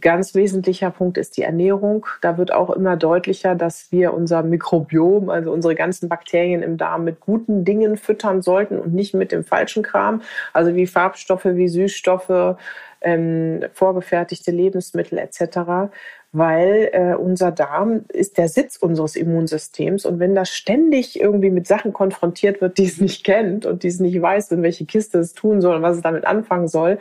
[0.00, 2.06] Ganz wesentlicher Punkt ist die Ernährung.
[2.20, 7.02] Da wird auch immer deutlicher, dass wir unser Mikrobiom, also unsere ganzen Bakterien im Darm
[7.02, 10.22] mit guten Dingen füttern sollten und nicht mit dem falschen Kram.
[10.52, 12.56] Also wie Farbstoffe, wie Süßstoffe, Inhaltsstoffe,
[13.00, 15.92] ähm, vorgefertigte Lebensmittel etc.,
[16.34, 21.66] weil äh, unser Darm ist der Sitz unseres Immunsystems und wenn das ständig irgendwie mit
[21.66, 25.18] Sachen konfrontiert wird, die es nicht kennt und die es nicht weiß, in welche Kiste
[25.18, 26.98] es tun soll und was es damit anfangen soll,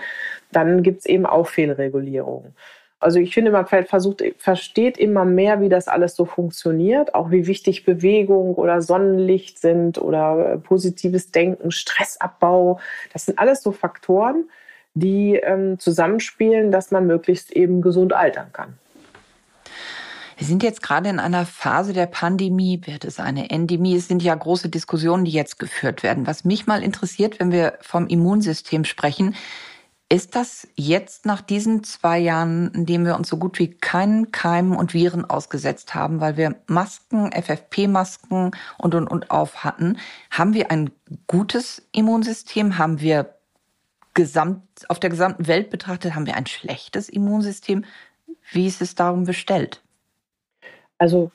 [0.52, 2.54] dann gibt es eben auch Fehlregulierungen.
[3.00, 7.48] Also ich finde, man versucht, versteht immer mehr, wie das alles so funktioniert, auch wie
[7.48, 12.80] wichtig Bewegung oder Sonnenlicht sind oder äh, positives Denken, Stressabbau.
[13.12, 14.46] Das sind alles so Faktoren,
[14.94, 18.78] die ähm, zusammenspielen, dass man möglichst eben gesund altern kann.
[20.38, 22.82] Wir sind jetzt gerade in einer Phase der Pandemie.
[22.86, 23.96] Wird es eine Endemie?
[23.96, 26.26] Es sind ja große Diskussionen, die jetzt geführt werden.
[26.26, 29.36] Was mich mal interessiert, wenn wir vom Immunsystem sprechen,
[30.12, 34.34] Ist das jetzt nach diesen zwei Jahren, in denen wir uns so gut wie keinen
[34.34, 39.98] Keimen und Viren ausgesetzt haben, weil wir Masken, FFP-Masken und, und, und auf hatten,
[40.30, 40.90] haben wir ein
[41.28, 42.78] gutes Immunsystem?
[42.78, 43.34] Haben wir
[44.14, 47.86] gesamt, auf der gesamten Welt betrachtet, haben wir ein schlechtes Immunsystem?
[48.52, 49.82] Wie ist es darum bestellt?
[50.98, 51.32] Also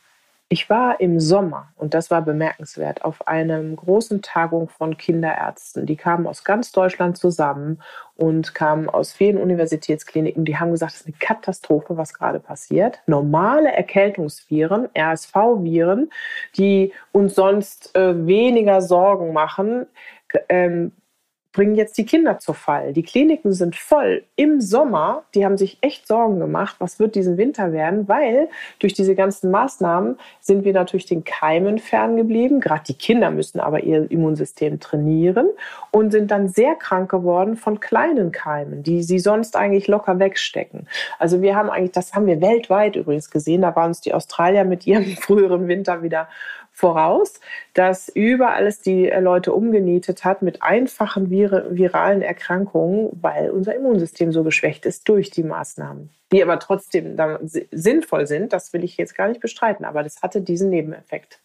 [0.49, 5.87] ich war im Sommer, und das war bemerkenswert, auf einer großen Tagung von Kinderärzten.
[5.87, 7.83] Die kamen aus ganz Deutschland zusammen
[8.15, 10.45] und kamen aus vielen Universitätskliniken.
[10.45, 13.01] Die haben gesagt, es ist eine Katastrophe, was gerade passiert.
[13.09, 16.11] Normale Erkältungsviren, RSV-Viren,
[16.57, 19.87] die uns sonst äh, weniger Sorgen machen,
[20.49, 20.93] ähm,
[21.57, 22.93] bringen jetzt die Kinder zu Fall.
[22.93, 25.25] Die Kliniken sind voll im Sommer.
[25.35, 29.51] Die haben sich echt Sorgen gemacht, was wird diesen Winter werden, weil durch diese ganzen
[29.51, 32.61] Maßnahmen sind wir natürlich den Keimen ferngeblieben.
[32.61, 35.49] Gerade die Kinder müssen aber ihr Immunsystem trainieren
[35.93, 40.87] und sind dann sehr krank geworden von kleinen Keimen, die sie sonst eigentlich locker wegstecken.
[41.19, 43.63] Also wir haben eigentlich, das haben wir weltweit übrigens gesehen.
[43.63, 46.29] Da waren uns die Australier mit ihrem früheren Winter wieder
[46.77, 47.41] voraus,
[47.73, 53.75] dass überall es die äh, Leute umgenietet hat mit einfachen vir viralen Erkrankungen, weil unser
[53.75, 56.11] Immunsystem so geschwächt ist durch die Maßnahmen.
[56.33, 57.17] Die aber trotzdem
[57.71, 61.41] sinnvoll sind, das will ich jetzt gar nicht bestreiten, aber das hatte diesen Nebeneffekt.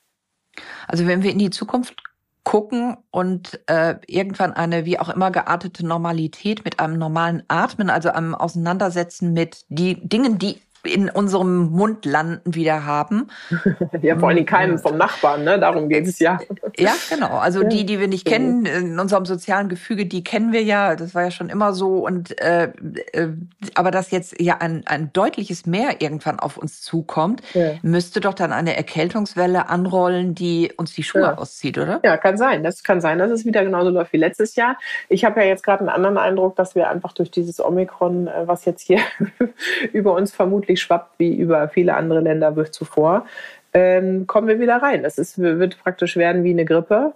[0.88, 2.04] Also wenn wir in die Zukunft
[2.44, 8.10] gucken und äh, irgendwann eine wie auch immer geartete Normalität mit einem normalen Atmen, also
[8.10, 13.28] einem Auseinandersetzen mit die Dingen, die in unserem Mund landen wieder haben.
[14.02, 15.60] ja, vor allem die Keimen vom Nachbarn, ne?
[15.60, 16.40] Darum geht es ja.
[16.78, 17.38] Ja, genau.
[17.38, 17.68] Also ja.
[17.68, 20.96] die, die wir nicht kennen, in unserem sozialen Gefüge, die kennen wir ja.
[20.96, 22.06] Das war ja schon immer so.
[22.06, 22.72] Und äh,
[23.14, 23.30] äh,
[23.76, 27.74] aber dass jetzt ja ein, ein deutliches Mehr irgendwann auf uns zukommt, ja.
[27.82, 31.38] müsste doch dann eine Erkältungswelle anrollen, die uns die Schuhe ja.
[31.38, 32.00] auszieht, oder?
[32.04, 32.64] Ja, kann sein.
[32.64, 34.78] Das kann sein, dass es wieder genauso läuft wie letztes Jahr.
[35.10, 38.48] Ich habe ja jetzt gerade einen anderen Eindruck, dass wir einfach durch dieses Omikron, äh,
[38.48, 39.00] was jetzt hier
[39.94, 43.26] über uns vermutlich wirklich schwappt wie über viele andere Länder zuvor,
[43.74, 45.04] ähm, kommen wir wieder rein.
[45.04, 47.14] Das ist, wird praktisch werden wie eine Grippe.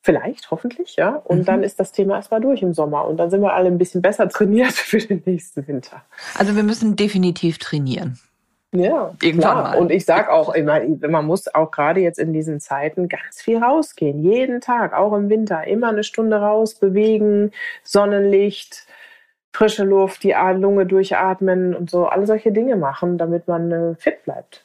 [0.00, 1.16] Vielleicht, hoffentlich, ja.
[1.24, 1.44] Und mhm.
[1.44, 3.06] dann ist das Thema erstmal durch im Sommer.
[3.06, 6.02] Und dann sind wir alle ein bisschen besser trainiert für den nächsten Winter.
[6.36, 8.18] Also wir müssen definitiv trainieren.
[8.72, 9.62] Ja, Irgendwann klar.
[9.62, 9.78] Mal.
[9.78, 13.56] Und ich sage auch immer, man muss auch gerade jetzt in diesen Zeiten ganz viel
[13.56, 14.22] rausgehen.
[14.22, 17.50] Jeden Tag, auch im Winter, immer eine Stunde raus, bewegen,
[17.82, 18.86] Sonnenlicht,
[19.58, 24.22] frische Luft, die Lunge durchatmen und so, alle solche Dinge machen, damit man äh, fit
[24.22, 24.64] bleibt.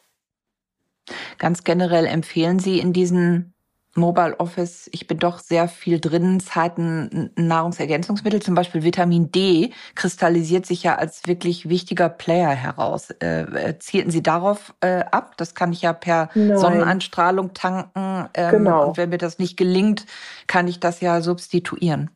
[1.39, 3.55] Ganz generell empfehlen Sie in diesen
[3.95, 10.67] Mobile Office, ich bin doch sehr viel drin, Zeiten Nahrungsergänzungsmittel, zum Beispiel Vitamin D, kristallisiert
[10.67, 13.09] sich ja als wirklich wichtiger Player heraus.
[13.09, 15.37] Äh, äh zielten Sie darauf äh, ab?
[15.37, 16.57] Das kann ich ja per Nein.
[16.57, 18.29] Sonneneinstrahlung tanken.
[18.35, 18.89] Ähm, genau.
[18.89, 20.05] Und wenn mir das nicht gelingt,
[20.45, 22.11] kann ich das ja substituieren.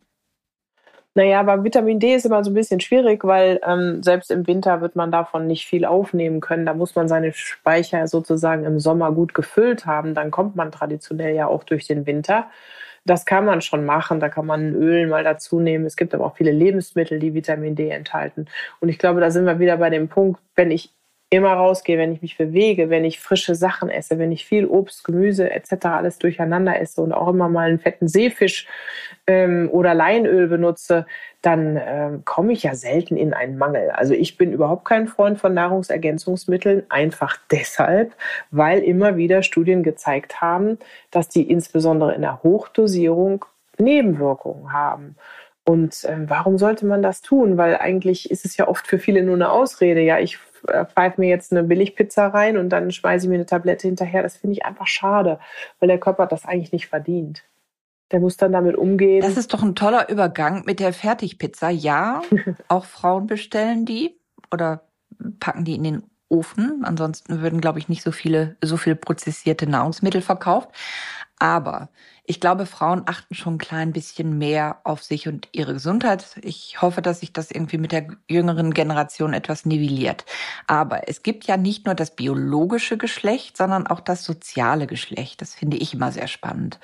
[1.17, 4.81] Naja, aber Vitamin D ist immer so ein bisschen schwierig, weil ähm, selbst im Winter
[4.81, 6.67] wird man davon nicht viel aufnehmen können.
[6.67, 10.13] Da muss man seine Speicher sozusagen im Sommer gut gefüllt haben.
[10.13, 12.51] Dann kommt man traditionell ja auch durch den Winter.
[13.03, 14.19] Das kann man schon machen.
[14.19, 15.87] Da kann man Öl mal dazu nehmen.
[15.87, 18.45] Es gibt aber auch viele Lebensmittel, die Vitamin D enthalten.
[18.79, 20.91] Und ich glaube, da sind wir wieder bei dem Punkt, wenn ich
[21.29, 25.03] immer rausgehe, wenn ich mich bewege, wenn ich frische Sachen esse, wenn ich viel Obst,
[25.03, 25.85] Gemüse etc.
[25.87, 28.65] alles durcheinander esse und auch immer mal einen fetten Seefisch
[29.27, 31.05] ähm, oder Leinöl benutze,
[31.41, 33.89] dann ähm, komme ich ja selten in einen Mangel.
[33.89, 38.13] Also ich bin überhaupt kein Freund von Nahrungsergänzungsmitteln, einfach deshalb,
[38.51, 40.79] weil immer wieder Studien gezeigt haben,
[41.11, 43.43] dass die insbesondere in der Hochdosierung
[43.77, 45.15] Nebenwirkungen haben.
[45.67, 47.57] Und ähm, warum sollte man das tun?
[47.57, 49.99] Weil eigentlich ist es ja oft für viele nur eine Ausrede.
[49.99, 53.45] Ja, ich äh, pfeife mir jetzt eine Billigpizza rein und dann schmeiße ich mir eine
[53.45, 54.23] Tablette hinterher.
[54.23, 55.39] Das finde ich einfach schade,
[55.79, 57.43] weil der Körper das eigentlich nicht verdient.
[58.11, 59.19] Der muss dann damit umgehen.
[59.19, 61.69] Das ist doch ein toller Übergang mit der Fertigpizza.
[61.69, 62.21] Ja,
[62.69, 64.17] auch Frauen bestellen die
[64.53, 64.83] oder
[65.41, 66.85] packen die in den Ofen.
[66.85, 70.69] Ansonsten würden, glaube ich, nicht so viele, so viel prozessierte Nahrungsmittel verkauft.
[71.39, 71.89] Aber
[72.29, 76.25] ich glaube, Frauen achten schon ein klein bisschen mehr auf sich und ihre Gesundheit.
[76.41, 80.25] Ich hoffe, dass sich das irgendwie mit der jüngeren Generation etwas nivelliert.
[80.65, 85.41] Aber es gibt ja nicht nur das biologische Geschlecht, sondern auch das soziale Geschlecht.
[85.41, 86.79] Das finde ich immer sehr spannend.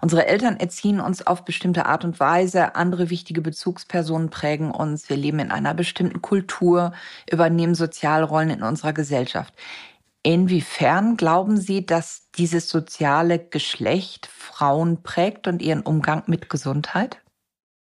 [0.00, 2.74] Unsere Eltern erziehen uns auf bestimmte Art und Weise.
[2.74, 5.08] Andere wichtige Bezugspersonen prägen uns.
[5.10, 6.94] Wir leben in einer bestimmten Kultur,
[7.30, 9.54] übernehmen Sozialrollen in unserer Gesellschaft.
[10.22, 17.22] Inwiefern glauben Sie, dass dieses soziale Geschlecht Frauen prägt und ihren Umgang mit Gesundheit?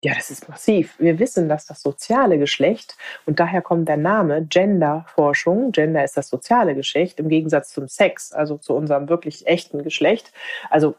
[0.02, 0.98] Ja, das ist massiv.
[0.98, 6.28] Wir wissen, dass das soziale Geschlecht, und daher kommt der Name Genderforschung, Gender ist das
[6.28, 10.30] soziale Geschlecht im Gegensatz zum Sex, also zu unserem wirklich echten Geschlecht,
[10.68, 10.94] also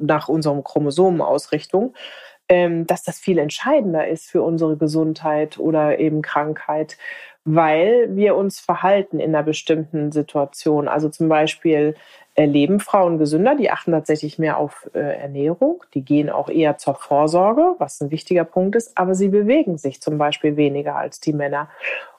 [0.00, 1.94] nach unserem Chromosomenausrichtung,
[2.48, 6.98] ähm, dass das viel entscheidender ist für unsere Gesundheit oder eben Krankheit,
[7.44, 10.88] weil wir uns verhalten in einer bestimmten Situation.
[10.88, 11.94] Also zum Beispiel
[12.36, 16.96] leben Frauen gesünder, die achten tatsächlich mehr auf äh, Ernährung, die gehen auch eher zur
[16.96, 21.32] Vorsorge, was ein wichtiger Punkt ist, aber sie bewegen sich zum Beispiel weniger als die
[21.32, 21.68] Männer.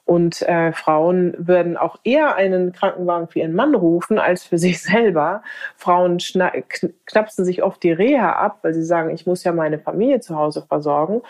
[0.06, 4.82] Und äh, Frauen würden auch eher einen Krankenwagen für ihren Mann rufen als für sich
[4.82, 5.42] selber.
[5.76, 6.20] Frauen
[7.06, 10.38] knapsen sich oft die Reha ab, weil sie sagen, ich muss ja meine Familie zu
[10.38, 11.24] Hause versorgen.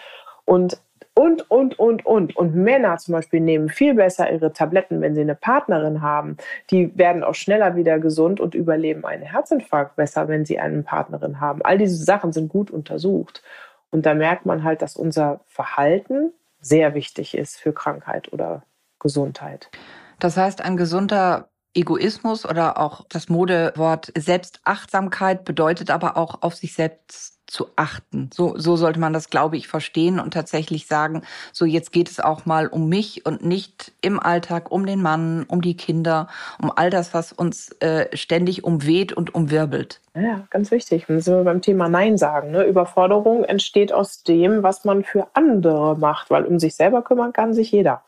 [0.44, 0.78] Und
[1.14, 2.36] und, und, und, und.
[2.36, 6.38] Und Männer zum Beispiel nehmen viel besser ihre Tabletten, wenn sie eine Partnerin haben.
[6.72, 11.40] Die werden auch schneller wieder gesund und überleben einen Herzinfarkt besser, wenn sie eine Partnerin
[11.40, 11.62] haben.
[11.64, 13.44] All diese Sachen sind gut untersucht.
[13.92, 18.64] Und da merkt man halt, dass unser Verhalten sehr wichtig ist für Krankheit oder
[19.00, 19.70] Gesundheit.
[20.20, 26.74] Das heißt, ein gesunder Egoismus oder auch das Modewort Selbstachtsamkeit bedeutet aber auch auf sich
[26.74, 28.30] selbst zu achten.
[28.34, 31.22] So, so sollte man das, glaube ich, verstehen und tatsächlich sagen,
[31.54, 35.46] so jetzt geht es auch mal um mich und nicht im Alltag um den Mann,
[35.48, 36.28] um die Kinder,
[36.62, 40.02] um all das, was uns äh, ständig umweht und umwirbelt.
[40.16, 41.08] Ja, ganz wichtig.
[41.08, 42.52] Und sind wir beim Thema Nein sagen.
[42.52, 42.66] Ne?
[42.66, 47.54] Überforderung entsteht aus dem, was man für andere macht, weil um sich selber kümmern kann
[47.54, 48.04] sich jeder.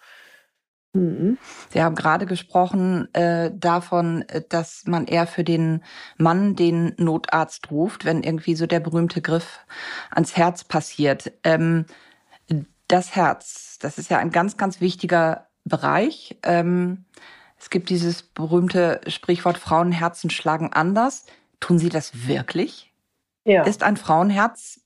[0.98, 1.38] Mhm.
[1.70, 5.84] Sie haben gerade gesprochen äh, davon, äh, dass man eher für den
[6.18, 9.60] Mann den Notarzt ruft, wenn irgendwie so der berühmte Griff
[10.12, 11.32] ans Herz passiert.
[11.44, 11.86] Ähm,
[12.88, 16.38] das Herz, das ist ja ein ganz, ganz wichtiger Bereich.
[16.44, 17.06] Ähm,
[17.60, 21.26] es gibt dieses berühmte Sprichwort, Frauenherzen schlagen anders.
[21.60, 22.94] Tun Sie das wirklich?
[23.44, 23.64] Ja.
[23.64, 24.82] Ist ein Frauenherz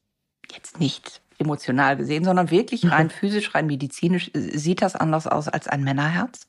[0.52, 3.12] jetzt nicht emotional gesehen, sondern wirklich rein mhm.
[3.12, 6.47] physisch, rein medizinisch, sieht das anders aus als ein Männerherz?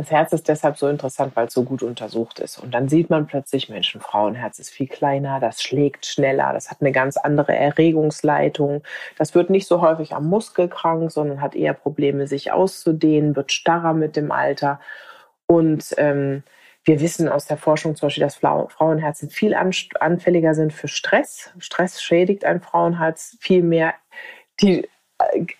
[0.00, 2.58] Das Herz ist deshalb so interessant, weil es so gut untersucht ist.
[2.58, 6.70] Und dann sieht man plötzlich, Mensch, ein Frauenherz ist viel kleiner, das schlägt schneller, das
[6.70, 8.82] hat eine ganz andere Erregungsleitung.
[9.18, 13.52] Das wird nicht so häufig am Muskel krank, sondern hat eher Probleme, sich auszudehnen, wird
[13.52, 14.80] starrer mit dem Alter.
[15.46, 16.44] Und ähm,
[16.84, 21.52] wir wissen aus der Forschung zum Beispiel, dass Frauenherzen viel anfälliger sind für Stress.
[21.58, 23.94] Stress schädigt ein Frauenherz viel mehr.
[24.60, 24.88] Die,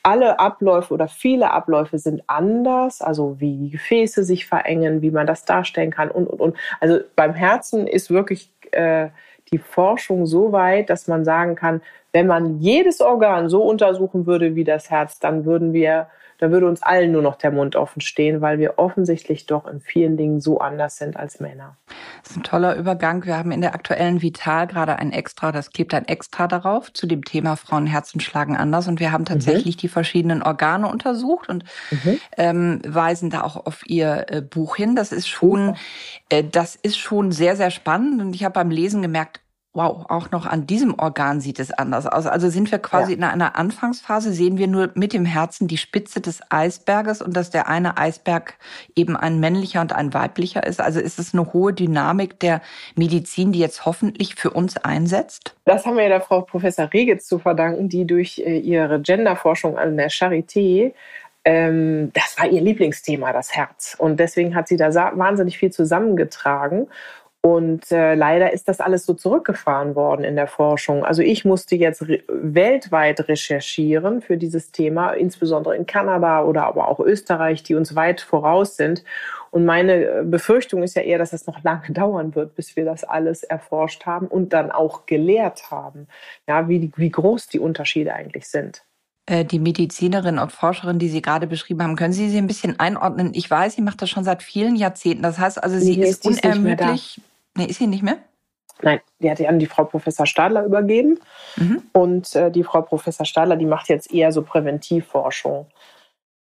[0.02, 5.26] alle Abläufe oder viele Abläufe sind anders, also wie die Gefäße sich verengen, wie man
[5.26, 6.56] das darstellen kann und, und, und.
[6.80, 9.10] Also beim Herzen ist wirklich äh,
[9.52, 14.54] die Forschung so weit, dass man sagen kann, wenn man jedes Organ so untersuchen würde
[14.54, 16.08] wie das Herz, dann würden wir
[16.40, 19.80] da würde uns allen nur noch der Mund offen stehen, weil wir offensichtlich doch in
[19.80, 21.76] vielen Dingen so anders sind als Männer.
[22.22, 23.26] Das ist ein toller Übergang.
[23.26, 27.06] Wir haben in der aktuellen Vital gerade ein Extra, das klebt ein Extra darauf zu
[27.06, 28.88] dem Thema Frauenherzen schlagen anders.
[28.88, 29.80] Und wir haben tatsächlich mhm.
[29.80, 32.18] die verschiedenen Organe untersucht und mhm.
[32.38, 34.96] ähm, weisen da auch auf ihr äh, Buch hin.
[34.96, 35.76] Das ist schon,
[36.30, 38.22] äh, das ist schon sehr, sehr spannend.
[38.22, 39.40] Und ich habe beim Lesen gemerkt,
[39.72, 42.26] Wow, auch noch an diesem Organ sieht es anders aus.
[42.26, 43.18] Also sind wir quasi ja.
[43.18, 47.50] in einer Anfangsphase, sehen wir nur mit dem Herzen die Spitze des Eisberges und dass
[47.50, 48.54] der eine Eisberg
[48.96, 50.80] eben ein männlicher und ein weiblicher ist.
[50.80, 52.62] Also ist es eine hohe Dynamik der
[52.96, 55.54] Medizin, die jetzt hoffentlich für uns einsetzt?
[55.66, 59.78] Das haben wir ja der Frau Professor Regetz zu verdanken, die durch äh, ihre Genderforschung
[59.78, 60.94] an der Charité
[61.44, 63.96] ähm, das war ihr Lieblingsthema, das Herz.
[63.98, 66.88] Und deswegen hat sie da wahnsinnig viel zusammengetragen.
[67.42, 71.06] Und äh, leider ist das alles so zurückgefahren worden in der Forschung.
[71.06, 76.88] Also ich musste jetzt re weltweit recherchieren für dieses Thema, insbesondere in Kanada oder aber
[76.88, 79.04] auch Österreich, die uns weit voraus sind.
[79.50, 82.84] Und meine äh, Befürchtung ist ja eher, dass es noch lange dauern wird, bis wir
[82.84, 86.08] das alles erforscht haben und dann auch gelehrt haben,
[86.46, 88.84] ja, wie, wie groß die Unterschiede eigentlich sind
[89.24, 92.78] äh, die Medizinerin und Forscherin, die Sie gerade beschrieben haben, können Sie sie ein bisschen
[92.78, 93.30] einordnen?
[93.32, 95.22] Ich weiß, sie macht das schon seit vielen Jahrzehnten.
[95.22, 97.20] Das heißt also, sie ist, ist unermüdlich
[97.56, 98.18] Nee, ist sie nicht mehr?
[98.82, 101.18] Nein, die hat die an die Frau Professor Stadler übergeben.
[101.56, 101.82] Mhm.
[101.92, 105.66] Und äh, die Frau Professor Stadler, die macht jetzt eher so Präventivforschung.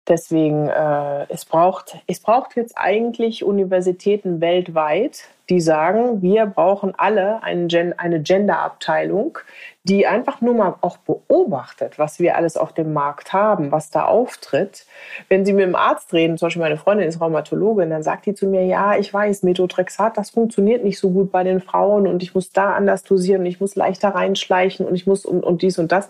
[0.08, 7.42] Deswegen, äh, es, braucht, es braucht jetzt eigentlich Universitäten weltweit, die sagen, wir brauchen alle
[7.42, 9.38] einen Gen eine Gender-Abteilung,
[9.84, 14.04] die einfach nur mal auch beobachtet, was wir alles auf dem Markt haben, was da
[14.04, 14.86] auftritt.
[15.28, 18.34] Wenn Sie mit dem Arzt reden, zum Beispiel meine Freundin ist Rheumatologin, dann sagt die
[18.34, 22.22] zu mir, ja, ich weiß, Methotrexat, das funktioniert nicht so gut bei den Frauen und
[22.22, 25.62] ich muss da anders dosieren und ich muss leichter reinschleichen und ich muss und, und
[25.62, 26.08] dies und das.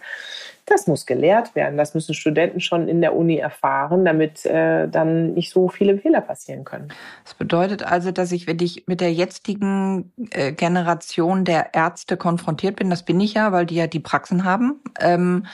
[0.66, 1.76] Das muss gelehrt werden.
[1.76, 6.20] Das müssen Studenten schon in der Uni erfahren, damit äh, dann nicht so viele Fehler
[6.20, 6.88] passieren können.
[7.24, 12.76] Das bedeutet also, dass ich, wenn ich mit der jetzigen äh, Generation der Ärzte konfrontiert
[12.76, 15.46] bin, das bin ich ja, weil die ja die Praxen haben, ähm,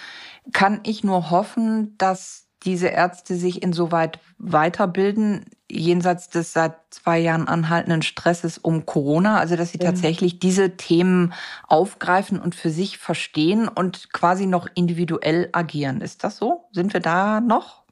[0.53, 7.49] kann ich nur hoffen, dass diese Ärzte sich insoweit weiterbilden, jenseits des seit zwei Jahren
[7.49, 9.87] anhaltenden Stresses um Corona, also dass Sie ja.
[9.87, 11.33] tatsächlich diese Themen
[11.67, 16.01] aufgreifen und für sich verstehen und quasi noch individuell agieren.
[16.01, 16.69] Ist das so?
[16.73, 17.85] Sind wir da noch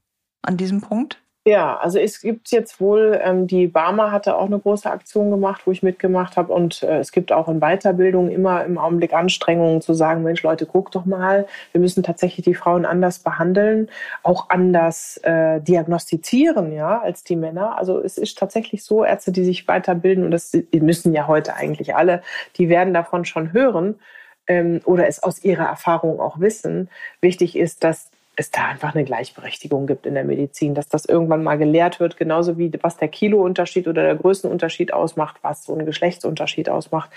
[0.42, 1.18] an diesem Punkt?
[1.46, 5.62] Ja, also es gibt jetzt wohl, ähm, die Barmer hatte auch eine große Aktion gemacht,
[5.64, 6.53] wo ich mitgemacht habe.
[6.53, 10.66] Und äh, es gibt auch in Weiterbildung immer im Augenblick Anstrengungen zu sagen, Mensch Leute,
[10.66, 13.88] guckt doch mal, wir müssen tatsächlich die Frauen anders behandeln,
[14.22, 17.79] auch anders äh, diagnostizieren, ja, als die Männer.
[17.79, 21.96] Also es ist tatsächlich so, Ärzte, die sich weiterbilden, und das müssen ja heute eigentlich
[21.96, 22.20] alle,
[22.59, 23.98] die werden davon schon hören
[24.46, 26.90] ähm, oder es aus ihrer Erfahrung auch wissen.
[27.22, 28.09] Wichtig ist, dass
[28.40, 32.16] es da einfach eine Gleichberechtigung gibt in der Medizin, dass das irgendwann mal gelehrt wird,
[32.16, 37.11] genauso wie was der Kilounterschied oder der Größenunterschied ausmacht, was so ein Geschlechtsunterschied ausmacht.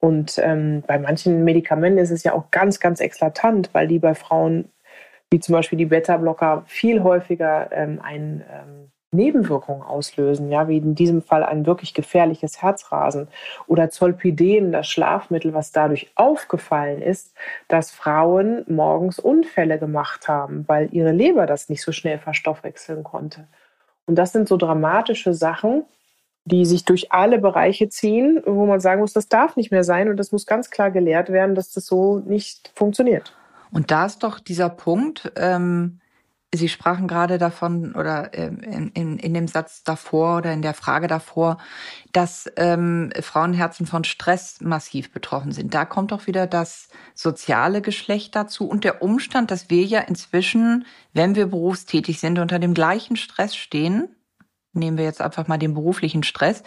[0.00, 4.14] Und ähm, bei manchen Medikamenten ist es ja auch ganz, ganz eklatant, weil die bei
[4.14, 4.70] Frauen,
[5.30, 10.94] wie zum Beispiel die Beta-Blocker, viel häufiger ähm, ein ähm, Nebenwirkungen auslösen, ja, wie in
[10.94, 13.28] diesem Fall ein wirklich gefährliches Herzrasen
[13.66, 17.32] oder Zolpidem, das Schlafmittel, was dadurch aufgefallen ist,
[17.68, 23.48] dass Frauen morgens Unfälle gemacht haben, weil ihre Leber das nicht so schnell verstoffwechseln konnte.
[24.04, 25.84] Und das sind so dramatische Sachen,
[26.44, 30.08] die sich durch alle Bereiche ziehen, wo man sagen muss, das darf nicht mehr sein
[30.08, 33.34] und das muss ganz klar gelehrt werden, dass das so nicht funktioniert.
[33.70, 36.00] Und da ist doch dieser Punkt, ähm
[36.54, 40.72] Sie sprachen gerade davon oder ähm, in, in, in dem Satz davor oder in der
[40.72, 41.58] Frage davor,
[42.12, 45.74] dass ähm, Frauenherzen von Stress massiv betroffen sind.
[45.74, 50.86] Da kommt doch wieder das soziale Geschlecht dazu und der Umstand, dass wir ja inzwischen,
[51.12, 54.08] wenn wir berufstätig sind, unter dem gleichen Stress stehen.
[54.72, 56.62] Nehmen wir jetzt einfach mal den beruflichen Stress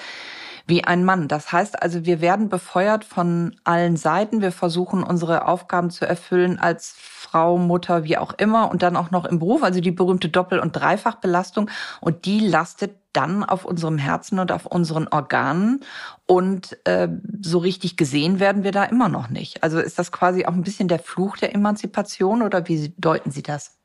[0.68, 1.28] wie ein Mann.
[1.28, 4.42] Das heißt also, wir werden befeuert von allen Seiten.
[4.42, 9.12] Wir versuchen unsere Aufgaben zu erfüllen als Frau, Mutter, wie auch immer und dann auch
[9.12, 11.70] noch im Beruf, also die berühmte Doppel- und Dreifachbelastung
[12.02, 15.82] und die lastet dann auf unserem Herzen und auf unseren Organen
[16.26, 17.10] und äh,
[17.42, 19.64] so richtig gesehen werden wir da immer noch nicht.
[19.64, 23.44] Also ist das quasi auch ein bisschen der Fluch der Emanzipation oder wie deuten Sie
[23.44, 23.81] das?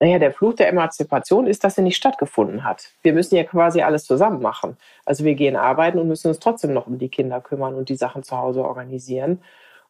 [0.00, 2.90] Naja, der Fluch der Emanzipation ist, dass sie nicht stattgefunden hat.
[3.02, 4.76] Wir müssen ja quasi alles zusammen machen.
[5.04, 7.96] Also wir gehen arbeiten und müssen uns trotzdem noch um die Kinder kümmern und die
[7.96, 9.40] Sachen zu Hause organisieren.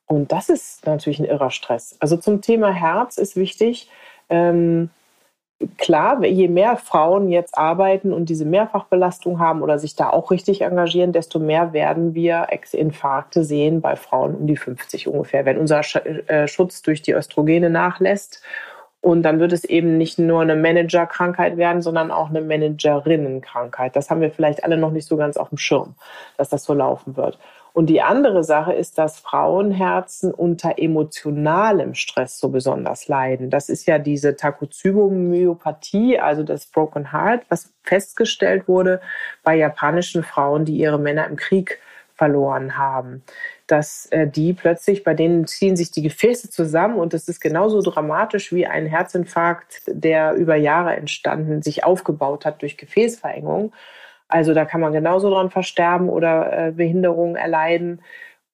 [0.06, 1.96] Und das ist natürlich ein irrer Stress.
[2.00, 3.88] Also zum Thema Herz ist wichtig,
[4.28, 4.90] ähm,
[5.78, 10.60] klar, je mehr Frauen jetzt arbeiten und diese Mehrfachbelastung haben oder sich da auch richtig
[10.62, 15.44] engagieren, desto mehr werden wir Infarkte sehen bei Frauen um die 50 ungefähr.
[15.46, 18.42] Wenn unser äh, Schutz durch die Östrogene nachlässt
[19.04, 23.94] und dann wird es eben nicht nur eine Managerkrankheit werden, sondern auch eine Managerinnenkrankheit.
[23.96, 25.94] Das haben wir vielleicht alle noch nicht so ganz auf dem Schirm,
[26.38, 27.38] dass das so laufen wird.
[27.74, 33.50] Und die andere Sache ist, dass Frauenherzen unter emotionalem Stress so besonders leiden.
[33.50, 39.02] Das ist ja diese Takotsubo-Myopathie, also das Broken Heart, was festgestellt wurde
[39.42, 41.78] bei japanischen Frauen, die ihre Männer im Krieg
[42.14, 43.22] verloren haben.
[43.66, 47.80] Dass äh, die plötzlich, bei denen ziehen sich die Gefäße zusammen und das ist genauso
[47.80, 53.72] dramatisch wie ein Herzinfarkt, der über Jahre entstanden, sich aufgebaut hat durch Gefäßverengung.
[54.28, 58.02] Also da kann man genauso dran versterben oder äh, Behinderungen erleiden.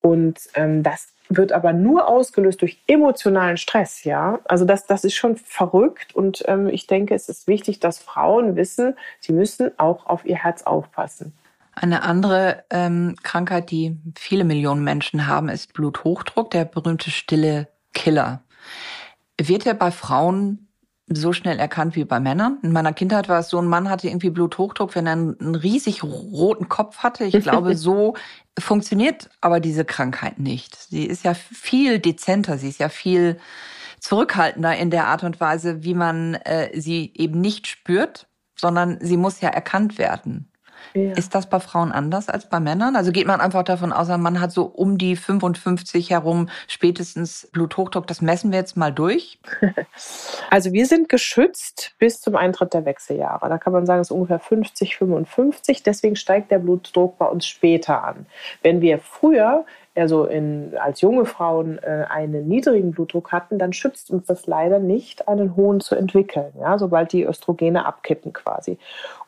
[0.00, 4.40] Und ähm, das wird aber nur ausgelöst durch emotionalen Stress, ja.
[4.44, 8.56] Also das, das ist schon verrückt und ähm, ich denke, es ist wichtig, dass Frauen
[8.56, 11.32] wissen, sie müssen auch auf ihr Herz aufpassen.
[11.80, 18.42] Eine andere ähm, Krankheit, die viele Millionen Menschen haben, ist Bluthochdruck, der berühmte stille Killer.
[19.40, 20.68] Wird er bei Frauen
[21.06, 22.58] so schnell erkannt wie bei Männern.
[22.62, 26.04] In meiner Kindheit war es so, ein Mann hatte irgendwie Bluthochdruck, wenn er einen, riesig
[26.04, 27.24] roten Kopf hatte.
[27.24, 28.14] Ich glaube, so
[28.58, 30.76] funktioniert aber diese Krankheit nicht.
[30.76, 33.40] Sie ist ja viel dezenter, sie ist ja viel
[34.00, 39.16] zurückhaltender in der Art und Weise, wie man äh, sie eben nicht spürt, sondern sie
[39.16, 40.50] muss ja erkannt werden.
[40.94, 41.12] Ja.
[41.12, 42.96] Ist das bei Frauen anders als bei Männern?
[42.96, 47.48] Also geht man einfach davon aus, ein Mann hat so um die 55 herum spätestens
[47.52, 48.06] Bluthochdruck.
[48.06, 49.38] Das messen wir jetzt mal durch.
[50.50, 53.48] Also wir sind geschützt bis zum Eintritt der Wechseljahre.
[53.48, 55.82] Da kann man sagen, es ist ungefähr 50, 55.
[55.82, 58.26] Deswegen steigt der Blutdruck bei uns später an.
[58.62, 59.64] Wenn wir früher
[59.94, 64.78] also in, als junge Frauen äh, einen niedrigen Blutdruck hatten, dann schützt uns das leider
[64.78, 68.78] nicht, einen hohen zu entwickeln, ja, sobald die Östrogene abkippen quasi.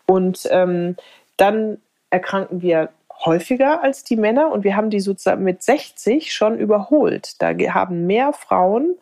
[0.06, 0.96] Und ähm,
[1.36, 1.78] dann
[2.10, 2.90] erkranken wir
[3.24, 7.40] häufiger als die Männer und wir haben die sozusagen mit 60 schon überholt.
[7.40, 8.96] Da haben mehr Frauen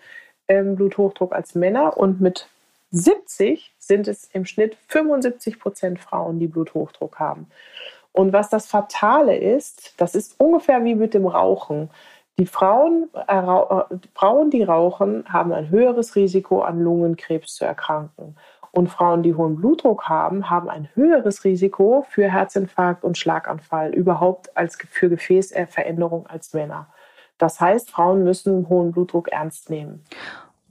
[0.48, 2.48] ähm, Bluthochdruck als Männer und mit
[2.92, 7.48] 70 sind es im Schnitt 75 Prozent Frauen, die Bluthochdruck haben.
[8.12, 11.90] Und was das Fatale ist, das ist ungefähr wie mit dem Rauchen.
[12.38, 13.42] Die Frauen, äh,
[14.14, 18.36] Frauen, die rauchen, haben ein höheres Risiko, an Lungenkrebs zu erkranken.
[18.72, 24.56] Und Frauen, die hohen Blutdruck haben, haben ein höheres Risiko für Herzinfarkt und Schlaganfall überhaupt
[24.56, 26.88] als für Gefäßveränderung als Männer.
[27.38, 30.04] Das heißt, Frauen müssen hohen Blutdruck ernst nehmen.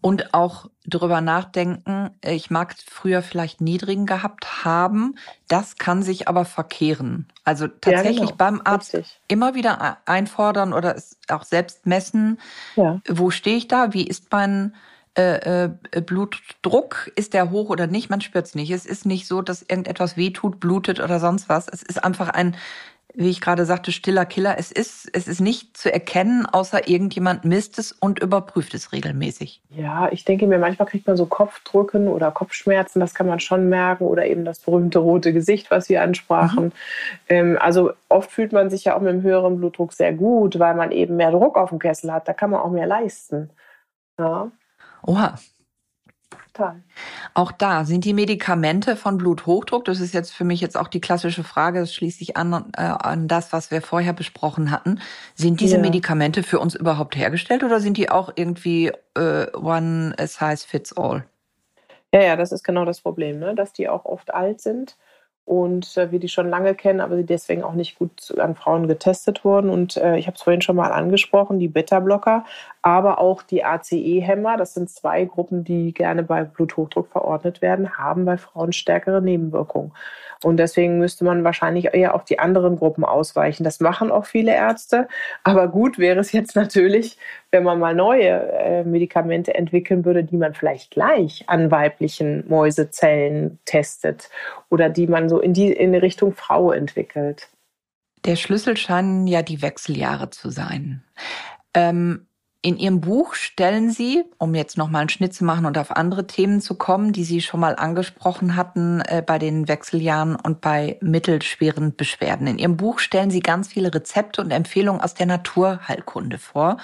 [0.02, 5.16] Und auch darüber nachdenken, ich mag früher vielleicht niedrigen gehabt haben,
[5.50, 7.28] das kann sich aber verkehren.
[7.44, 8.38] Also tatsächlich ja, genau.
[8.38, 9.20] beim Arzt Richtig.
[9.28, 12.40] immer wieder einfordern oder es auch selbst messen,
[12.78, 13.02] ja.
[13.10, 14.74] wo stehe ich da, wie ist mein
[15.18, 18.72] äh, äh, Blutdruck, ist der hoch oder nicht, man spürt es nicht.
[18.72, 21.68] Es ist nicht so, dass irgendetwas wehtut, blutet oder sonst was.
[21.68, 22.56] Es ist einfach ein
[23.16, 24.56] wie ich gerade sagte, stiller Killer.
[24.60, 29.62] Es ist, es ist nicht zu erkennen, außer irgendjemand misst es und überprüft es regelmäßig.
[29.72, 33.68] Ja, ich denke mir, manchmal kriegt man so Kopfdrücken oder Kopfschmerzen, das kann man schon
[33.68, 36.66] merken, oder eben das berühmte rote Gesicht, was wir ansprachen.
[36.66, 36.72] Mhm.
[37.30, 40.76] Ähm, also oft fühlt man sich ja auch mit einem höheren Blutdruck sehr gut, weil
[40.76, 42.28] man eben mehr Druck auf dem Kessel hat.
[42.28, 43.50] Da kann man auch mehr leisten.
[44.20, 44.52] Ja.
[45.04, 45.36] Oha.
[47.34, 51.00] Auch da sind die Medikamente von Bluthochdruck, das ist jetzt für mich jetzt auch die
[51.00, 55.00] klassische Frage, das schließt sich an, äh, an das, was wir vorher besprochen hatten.
[55.36, 55.82] Sind diese ja.
[55.82, 61.24] Medikamente für uns überhaupt hergestellt oder sind die auch irgendwie äh, one size fits all?
[62.14, 63.56] Ja, ja, das ist genau das Problem, ne?
[63.56, 64.98] dass die auch oft alt sind
[65.50, 68.88] und äh, wir die schon lange kennen, aber sie deswegen auch nicht gut an Frauen
[68.88, 69.72] getestet wurden.
[69.72, 72.46] Und äh, ich habe es vorhin schon mal angesprochen, die Beta-Blocker,
[72.84, 78.26] aber auch die ACE-Hämmer, das sind zwei Gruppen, die gerne bei Bluthochdruck verordnet werden, haben
[78.26, 79.92] bei Frauen stärkere Nebenwirkungen.
[80.44, 83.64] Und deswegen müsste man wahrscheinlich eher auf die anderen Gruppen ausweichen.
[83.64, 85.08] Das machen auch viele Ärzte.
[85.44, 87.18] Aber gut wäre es jetzt natürlich,
[87.52, 93.60] wenn man mal neue äh, Medikamente entwickeln würde, die man vielleicht gleich an weiblichen Mäusezellen
[93.66, 94.30] testet
[94.70, 97.50] oder die man so in die in Richtung Frau entwickelt.
[98.26, 101.04] Der Schlüssel scheinen ja die Wechseljahre zu sein.
[101.74, 102.28] Ähm,
[102.62, 106.28] in Ihrem Buch stellen Sie, um jetzt nochmal einen Schnitt zu machen und auf andere
[106.28, 110.98] Themen zu kommen, die Sie schon mal angesprochen hatten äh, bei den Wechseljahren und bei
[111.00, 112.48] mittelschweren Beschwerden.
[112.48, 116.76] In Ihrem Buch stellen Sie ganz viele Rezepte und Empfehlungen aus der Naturheilkunde vor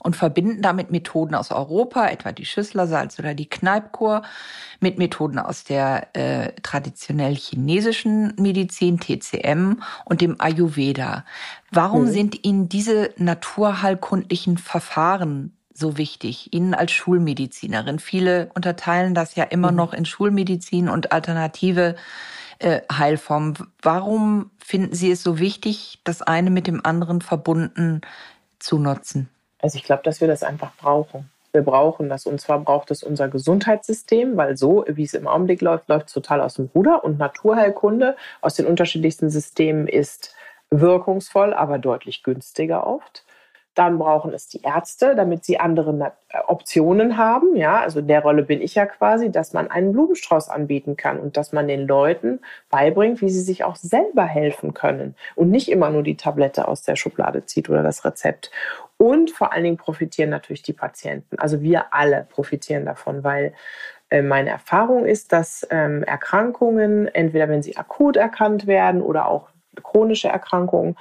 [0.00, 4.22] und verbinden damit Methoden aus Europa, etwa die Schüsslersalz oder die Kneipkur,
[4.80, 11.24] mit Methoden aus der äh, traditionell chinesischen Medizin, TCM und dem Ayurveda.
[11.72, 12.10] Warum mhm.
[12.10, 17.98] sind Ihnen diese naturheilkundlichen Verfahren so wichtig, Ihnen als Schulmedizinerin?
[17.98, 19.78] Viele unterteilen das ja immer mhm.
[19.78, 21.96] noch in Schulmedizin und alternative
[22.58, 23.54] äh, Heilformen.
[23.80, 28.02] Warum finden Sie es so wichtig, das eine mit dem anderen verbunden
[28.58, 29.30] zu nutzen?
[29.58, 31.30] Also ich glaube, dass wir das einfach brauchen.
[31.52, 32.26] Wir brauchen das.
[32.26, 36.12] Und zwar braucht es unser Gesundheitssystem, weil so, wie es im Augenblick läuft, läuft es
[36.12, 37.02] total aus dem Ruder.
[37.02, 40.34] Und Naturheilkunde aus den unterschiedlichsten Systemen ist
[40.72, 43.24] wirkungsvoll, aber deutlich günstiger oft.
[43.74, 47.56] Dann brauchen es die Ärzte, damit sie andere äh, Optionen haben.
[47.56, 51.18] Ja, also in der Rolle bin ich ja quasi, dass man einen Blumenstrauß anbieten kann
[51.18, 55.70] und dass man den Leuten beibringt, wie sie sich auch selber helfen können und nicht
[55.70, 58.50] immer nur die Tablette aus der Schublade zieht oder das Rezept.
[58.98, 61.38] Und vor allen Dingen profitieren natürlich die Patienten.
[61.38, 63.54] Also wir alle profitieren davon, weil
[64.10, 69.48] äh, meine Erfahrung ist, dass ähm, Erkrankungen, entweder wenn sie akut erkannt werden oder auch
[69.82, 70.96] chronische Erkrankungen,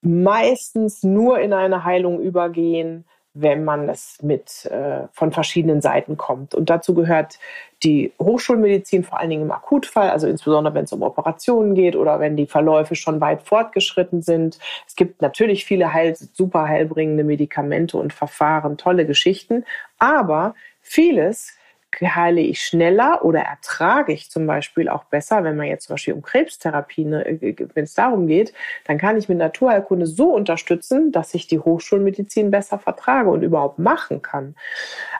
[0.00, 3.04] meistens nur in eine Heilung übergehen,
[3.38, 6.54] wenn man es mit äh, von verschiedenen Seiten kommt.
[6.54, 7.38] Und dazu gehört
[7.82, 12.18] die Hochschulmedizin, vor allen Dingen im Akutfall, also insbesondere wenn es um Operationen geht oder
[12.18, 14.58] wenn die Verläufe schon weit fortgeschritten sind.
[14.86, 19.66] Es gibt natürlich viele heil, super heilbringende Medikamente und Verfahren, tolle Geschichten,
[19.98, 21.52] aber vieles
[22.00, 26.14] heile ich schneller oder ertrage ich zum Beispiel auch besser, wenn man jetzt zum Beispiel
[26.14, 27.38] um Krebstherapie, ne,
[27.74, 28.52] wenn es darum geht,
[28.84, 33.78] dann kann ich mit Naturheilkunde so unterstützen, dass ich die Hochschulmedizin besser vertrage und überhaupt
[33.78, 34.54] machen kann.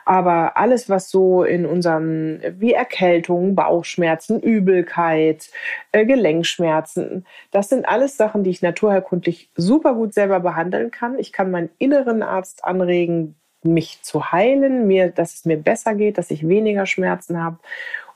[0.05, 5.49] Aber alles, was so in unseren, wie Erkältungen, Bauchschmerzen, Übelkeit,
[5.91, 11.17] äh, Gelenkschmerzen, das sind alles Sachen, die ich naturheilkundlich super gut selber behandeln kann.
[11.17, 16.17] Ich kann meinen inneren Arzt anregen, mich zu heilen, mir, dass es mir besser geht,
[16.17, 17.57] dass ich weniger Schmerzen habe.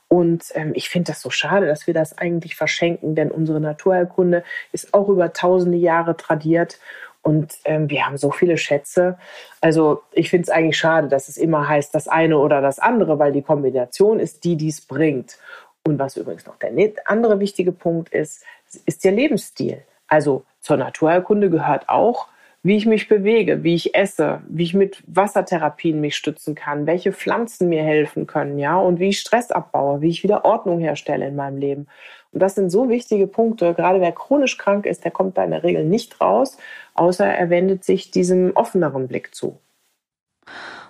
[0.08, 4.44] Und ähm, ich finde das so schade, dass wir das eigentlich verschenken, denn unsere Naturheilkunde
[4.72, 6.78] ist auch über tausende Jahre tradiert
[7.22, 9.16] und ähm, wir haben so viele Schätze.
[9.60, 13.18] Also ich finde es eigentlich schade, dass es immer heißt, das eine oder das andere,
[13.18, 15.38] weil die Kombination ist die, die es bringt.
[15.84, 16.72] Und was übrigens noch der
[17.06, 18.44] andere wichtige Punkt ist,
[18.86, 19.82] ist der Lebensstil.
[20.08, 22.28] Also zur Naturheilkunde gehört auch
[22.62, 27.12] wie ich mich bewege, wie ich esse, wie ich mit Wassertherapien mich stützen kann, welche
[27.12, 31.26] Pflanzen mir helfen können, ja, und wie ich Stress abbaue, wie ich wieder Ordnung herstelle
[31.26, 31.86] in meinem Leben.
[32.30, 33.74] Und das sind so wichtige Punkte.
[33.74, 36.56] Gerade wer chronisch krank ist, der kommt da in der Regel nicht raus,
[36.94, 39.58] außer er wendet sich diesem offeneren Blick zu.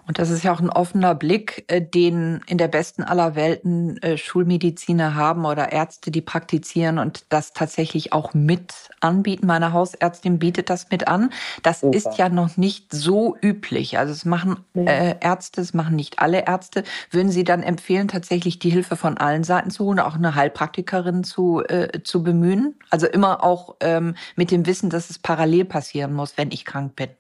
[0.06, 4.02] Und das ist ja auch ein offener Blick, äh, den in der besten aller Welten
[4.02, 9.46] äh, Schulmediziner haben oder Ärzte, die praktizieren und das tatsächlich auch mit anbieten.
[9.46, 11.30] Meine Hausärztin bietet das mit an.
[11.62, 11.96] Das Super.
[11.96, 13.98] ist ja noch nicht so üblich.
[13.98, 16.82] Also es machen äh, Ärzte, es machen nicht alle Ärzte.
[17.10, 21.22] Würden Sie dann empfehlen, tatsächlich die Hilfe von allen Seiten zu holen, auch eine Heilpraktikerin
[21.22, 22.74] zu, äh, zu bemühen?
[22.90, 26.96] Also immer auch ähm, mit dem Wissen, dass es parallel passieren muss, wenn ich krank
[26.96, 27.10] bin.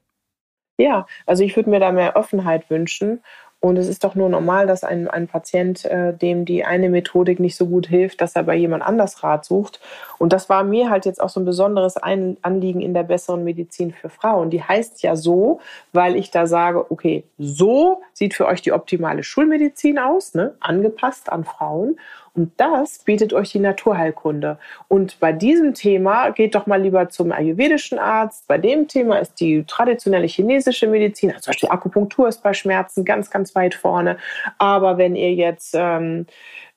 [0.78, 3.20] Ja, also ich würde mir da mehr Offenheit wünschen.
[3.64, 7.38] Und es ist doch nur normal, dass ein, ein Patient, äh, dem die eine Methodik
[7.38, 9.80] nicht so gut hilft, dass er bei jemand anders Rat sucht.
[10.18, 13.44] Und das war mir halt jetzt auch so ein besonderes ein Anliegen in der besseren
[13.44, 14.50] Medizin für Frauen.
[14.50, 15.60] Die heißt ja so,
[15.92, 20.56] weil ich da sage, okay, so sieht für euch die optimale Schulmedizin aus, ne?
[20.58, 22.00] angepasst an Frauen.
[22.34, 24.58] Und das bietet euch die Naturheilkunde.
[24.88, 28.48] Und bei diesem Thema geht doch mal lieber zum ayurvedischen Arzt.
[28.48, 33.04] Bei dem Thema ist die traditionelle chinesische Medizin, also zum Beispiel Akupunktur ist bei Schmerzen
[33.04, 34.16] ganz, ganz weit vorne.
[34.56, 36.26] Aber wenn ihr jetzt ähm,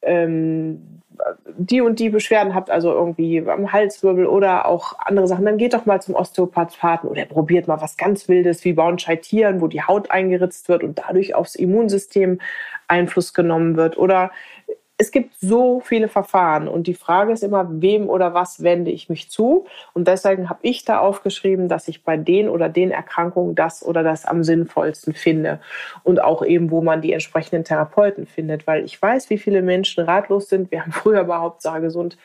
[0.01, 1.01] ähm,
[1.57, 5.73] die und die Beschwerden habt, also irgendwie am Halswirbel oder auch andere Sachen, dann geht
[5.73, 10.11] doch mal zum Osteopathen oder probiert mal was ganz Wildes wie Bauenscheitieren, wo die Haut
[10.11, 12.39] eingeritzt wird und dadurch aufs Immunsystem
[12.87, 13.97] Einfluss genommen wird.
[13.97, 14.31] Oder
[14.97, 19.09] es gibt so viele Verfahren und die Frage ist immer, wem oder was wende ich
[19.09, 19.65] mich zu?
[19.93, 24.03] Und deswegen habe ich da aufgeschrieben, dass ich bei den oder den Erkrankungen das oder
[24.03, 25.59] das am sinnvollsten finde
[26.03, 30.05] und auch eben, wo man die entsprechenden Therapeuten findet, weil ich weiß, wie viele Menschen
[30.05, 30.71] ratlos sind.
[30.71, 32.17] Wir haben früher bei Hauptsache gesund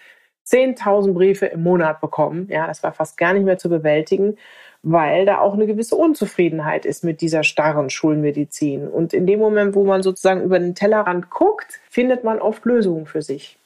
[0.46, 2.46] 10.000 Briefe im Monat bekommen.
[2.50, 4.36] Ja, das war fast gar nicht mehr zu bewältigen
[4.82, 8.88] weil da auch eine gewisse Unzufriedenheit ist mit dieser starren Schulmedizin.
[8.88, 13.06] Und in dem Moment, wo man sozusagen über den Tellerrand guckt, findet man oft Lösungen
[13.06, 13.58] für sich.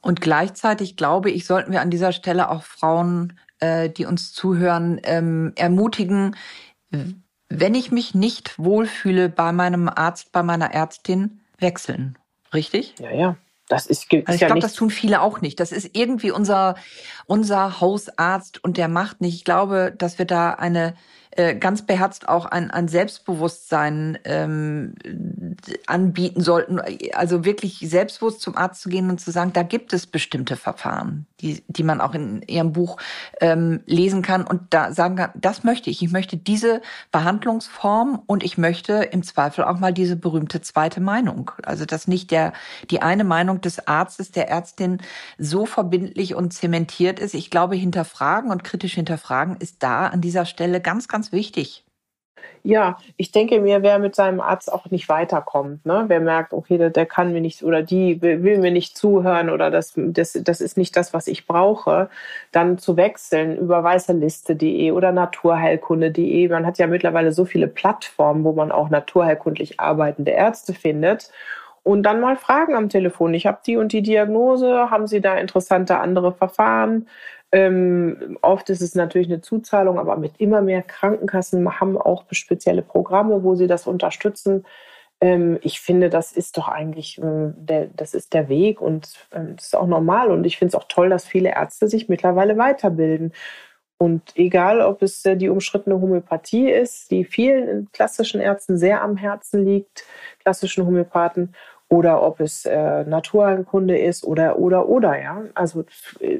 [0.00, 5.00] Und gleichzeitig glaube ich, sollten wir an dieser Stelle auch Frauen, äh, die uns zuhören,
[5.04, 6.36] ähm, ermutigen,
[7.48, 12.18] wenn ich mich nicht wohlfühle bei meinem Arzt, bei meiner Ärztin, wechseln.
[12.52, 12.94] Richtig?
[12.98, 13.36] Ja, ja.
[13.72, 15.58] Das ist, ist also ich ja glaube, das tun viele auch nicht.
[15.58, 16.76] Das ist irgendwie unser,
[17.26, 19.34] unser Hausarzt und der macht nicht.
[19.34, 20.94] Ich glaube, dass wir da eine
[21.36, 24.94] äh, ganz beherzt auch ein, ein Selbstbewusstsein ähm,
[25.86, 26.80] anbieten sollten.
[27.14, 31.26] Also wirklich selbstbewusst zum Arzt zu gehen und zu sagen, da gibt es bestimmte Verfahren,
[31.40, 32.98] die, die man auch in Ihrem Buch
[33.40, 36.02] ähm, lesen kann und da sagen kann, das möchte ich.
[36.02, 41.50] Ich möchte diese Behandlungsform und ich möchte im Zweifel auch mal diese berühmte zweite Meinung.
[41.62, 42.52] Also dass nicht der,
[42.90, 44.98] die eine Meinung des Arztes, der Ärztin
[45.38, 47.34] so verbindlich und zementiert ist.
[47.34, 51.84] Ich glaube, hinterfragen und kritisch hinterfragen ist da an dieser Stelle ganz, ganz ganz wichtig.
[52.64, 56.04] Ja, ich denke mir, wer mit seinem Arzt auch nicht weiterkommt, ne?
[56.08, 59.50] wer merkt, okay, der, der kann mir nicht oder die will, will, mir nicht zuhören
[59.50, 62.08] oder das, das, das ist nicht das, was ich brauche,
[62.50, 66.48] dann zu wechseln über weißerliste.de oder naturheilkunde.de.
[66.48, 71.30] Man hat ja mittlerweile so viele Plattformen, wo man auch naturheilkundlich arbeitende Ärzte findet.
[71.84, 75.36] Und dann mal fragen am Telefon, ich habe die und die Diagnose, haben Sie da
[75.36, 77.08] interessante andere Verfahren?
[77.52, 82.82] Ähm, oft ist es natürlich eine Zuzahlung, aber mit immer mehr Krankenkassen haben auch spezielle
[82.82, 84.64] Programme, wo sie das unterstützen.
[85.20, 89.54] Ähm, ich finde, das ist doch eigentlich äh, der, das ist der Weg und ähm,
[89.56, 90.30] das ist auch normal.
[90.30, 93.32] Und ich finde es auch toll, dass viele Ärzte sich mittlerweile weiterbilden.
[93.98, 99.16] Und egal, ob es äh, die umstrittene Homöopathie ist, die vielen klassischen Ärzten sehr am
[99.16, 100.04] Herzen liegt,
[100.40, 101.54] klassischen Homöopathen,
[101.92, 105.42] oder ob es äh, Naturheilkunde ist oder oder oder ja.
[105.52, 105.84] Also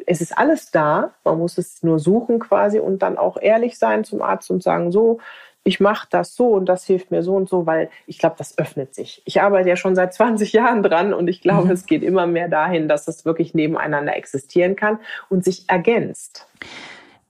[0.07, 4.03] es ist alles da, man muss es nur suchen quasi und dann auch ehrlich sein
[4.03, 5.21] zum Arzt und sagen so,
[5.63, 8.57] ich mache das so und das hilft mir so und so, weil ich glaube, das
[8.57, 9.21] öffnet sich.
[9.27, 11.73] Ich arbeite ja schon seit 20 Jahren dran und ich glaube, mhm.
[11.73, 16.47] es geht immer mehr dahin, dass es wirklich nebeneinander existieren kann und sich ergänzt.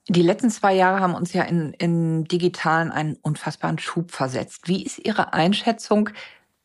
[0.07, 4.69] Die letzten zwei Jahre haben uns ja in, in Digitalen einen unfassbaren Schub versetzt.
[4.69, 6.09] Wie ist Ihre Einschätzung?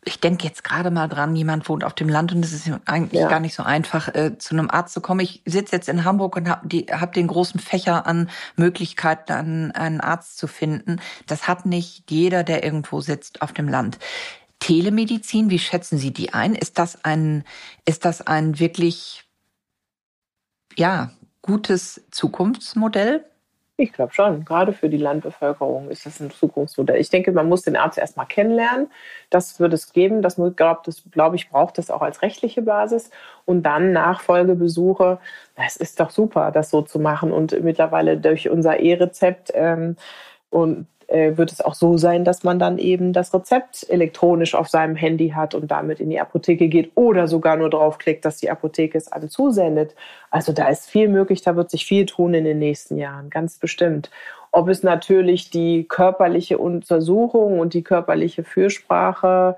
[0.05, 3.21] Ich denke jetzt gerade mal dran, jemand wohnt auf dem Land und es ist eigentlich
[3.21, 3.29] ja.
[3.29, 5.21] gar nicht so einfach, äh, zu einem Arzt zu kommen.
[5.21, 10.01] Ich sitze jetzt in Hamburg und habe hab den großen Fächer an Möglichkeiten, an einen
[10.01, 11.01] Arzt zu finden.
[11.27, 13.99] Das hat nicht jeder, der irgendwo sitzt auf dem Land.
[14.61, 16.55] Telemedizin, wie schätzen Sie die ein?
[16.55, 17.45] Ist das ein,
[17.85, 19.25] ist das ein wirklich,
[20.77, 23.25] ja, gutes Zukunftsmodell?
[23.81, 24.45] Ich glaube schon.
[24.45, 27.01] Gerade für die Landbevölkerung ist das ein Zukunftsmodell.
[27.01, 28.91] Ich denke, man muss den Arzt erstmal kennenlernen.
[29.31, 30.21] Das wird es geben.
[30.21, 33.11] Das glaube glaub ich, braucht es auch als rechtliche Basis.
[33.45, 35.21] Und dann Nachfolgebesuche.
[35.55, 37.31] Es ist doch super, das so zu machen.
[37.31, 39.95] Und mittlerweile durch unser E-Rezept ähm,
[40.51, 44.69] und äh, wird es auch so sein, dass man dann eben das Rezept elektronisch auf
[44.69, 48.51] seinem Handy hat und damit in die Apotheke geht oder sogar nur draufklickt, dass die
[48.51, 49.95] Apotheke es einem zusendet.
[50.31, 53.57] Also da ist viel möglich, da wird sich viel tun in den nächsten Jahren, ganz
[53.59, 54.11] bestimmt.
[54.53, 59.57] Ob es natürlich die körperliche Untersuchung und die körperliche Fürsprache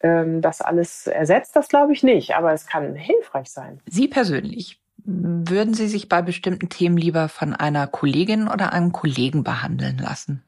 [0.00, 3.80] ähm, das alles ersetzt, das glaube ich nicht, aber es kann hilfreich sein.
[3.88, 9.44] Sie persönlich, würden Sie sich bei bestimmten Themen lieber von einer Kollegin oder einem Kollegen
[9.44, 10.42] behandeln lassen?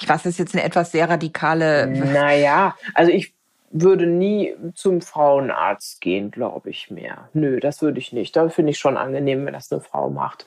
[0.00, 1.86] Ich weiß, das ist jetzt eine etwas sehr radikale.
[2.12, 3.34] Naja, also ich
[3.70, 7.28] würde nie zum Frauenarzt gehen, glaube ich mehr.
[7.34, 8.34] Nö, das würde ich nicht.
[8.34, 10.46] Da finde ich schon angenehm, wenn das eine Frau macht.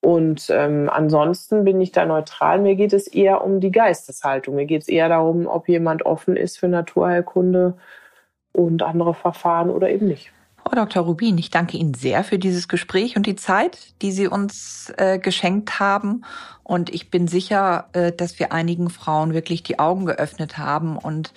[0.00, 2.58] Und ähm, ansonsten bin ich da neutral.
[2.60, 4.54] Mir geht es eher um die Geisteshaltung.
[4.54, 7.74] Mir geht es eher darum, ob jemand offen ist für Naturheilkunde
[8.52, 10.32] und andere Verfahren oder eben nicht.
[10.64, 11.02] Frau Dr.
[11.04, 15.18] Rubin, ich danke Ihnen sehr für dieses Gespräch und die Zeit, die Sie uns äh,
[15.18, 16.22] geschenkt haben.
[16.62, 21.32] Und ich bin sicher, äh, dass wir einigen Frauen wirklich die Augen geöffnet haben und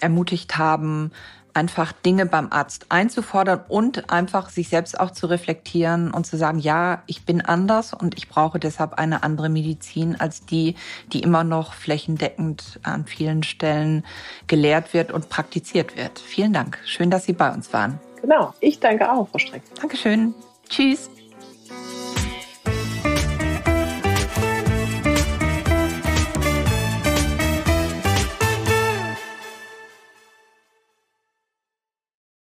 [0.00, 1.10] ermutigt haben,
[1.56, 6.58] einfach Dinge beim Arzt einzufordern und einfach sich selbst auch zu reflektieren und zu sagen,
[6.58, 10.76] ja, ich bin anders und ich brauche deshalb eine andere Medizin als die,
[11.12, 14.04] die immer noch flächendeckend an vielen Stellen
[14.46, 16.18] gelehrt wird und praktiziert wird.
[16.18, 16.78] Vielen Dank.
[16.84, 17.98] Schön, dass Sie bei uns waren.
[18.26, 18.52] Genau.
[18.58, 19.62] Ich danke auch, Frau Streck.
[19.80, 20.34] Dankeschön.
[20.68, 21.08] Tschüss.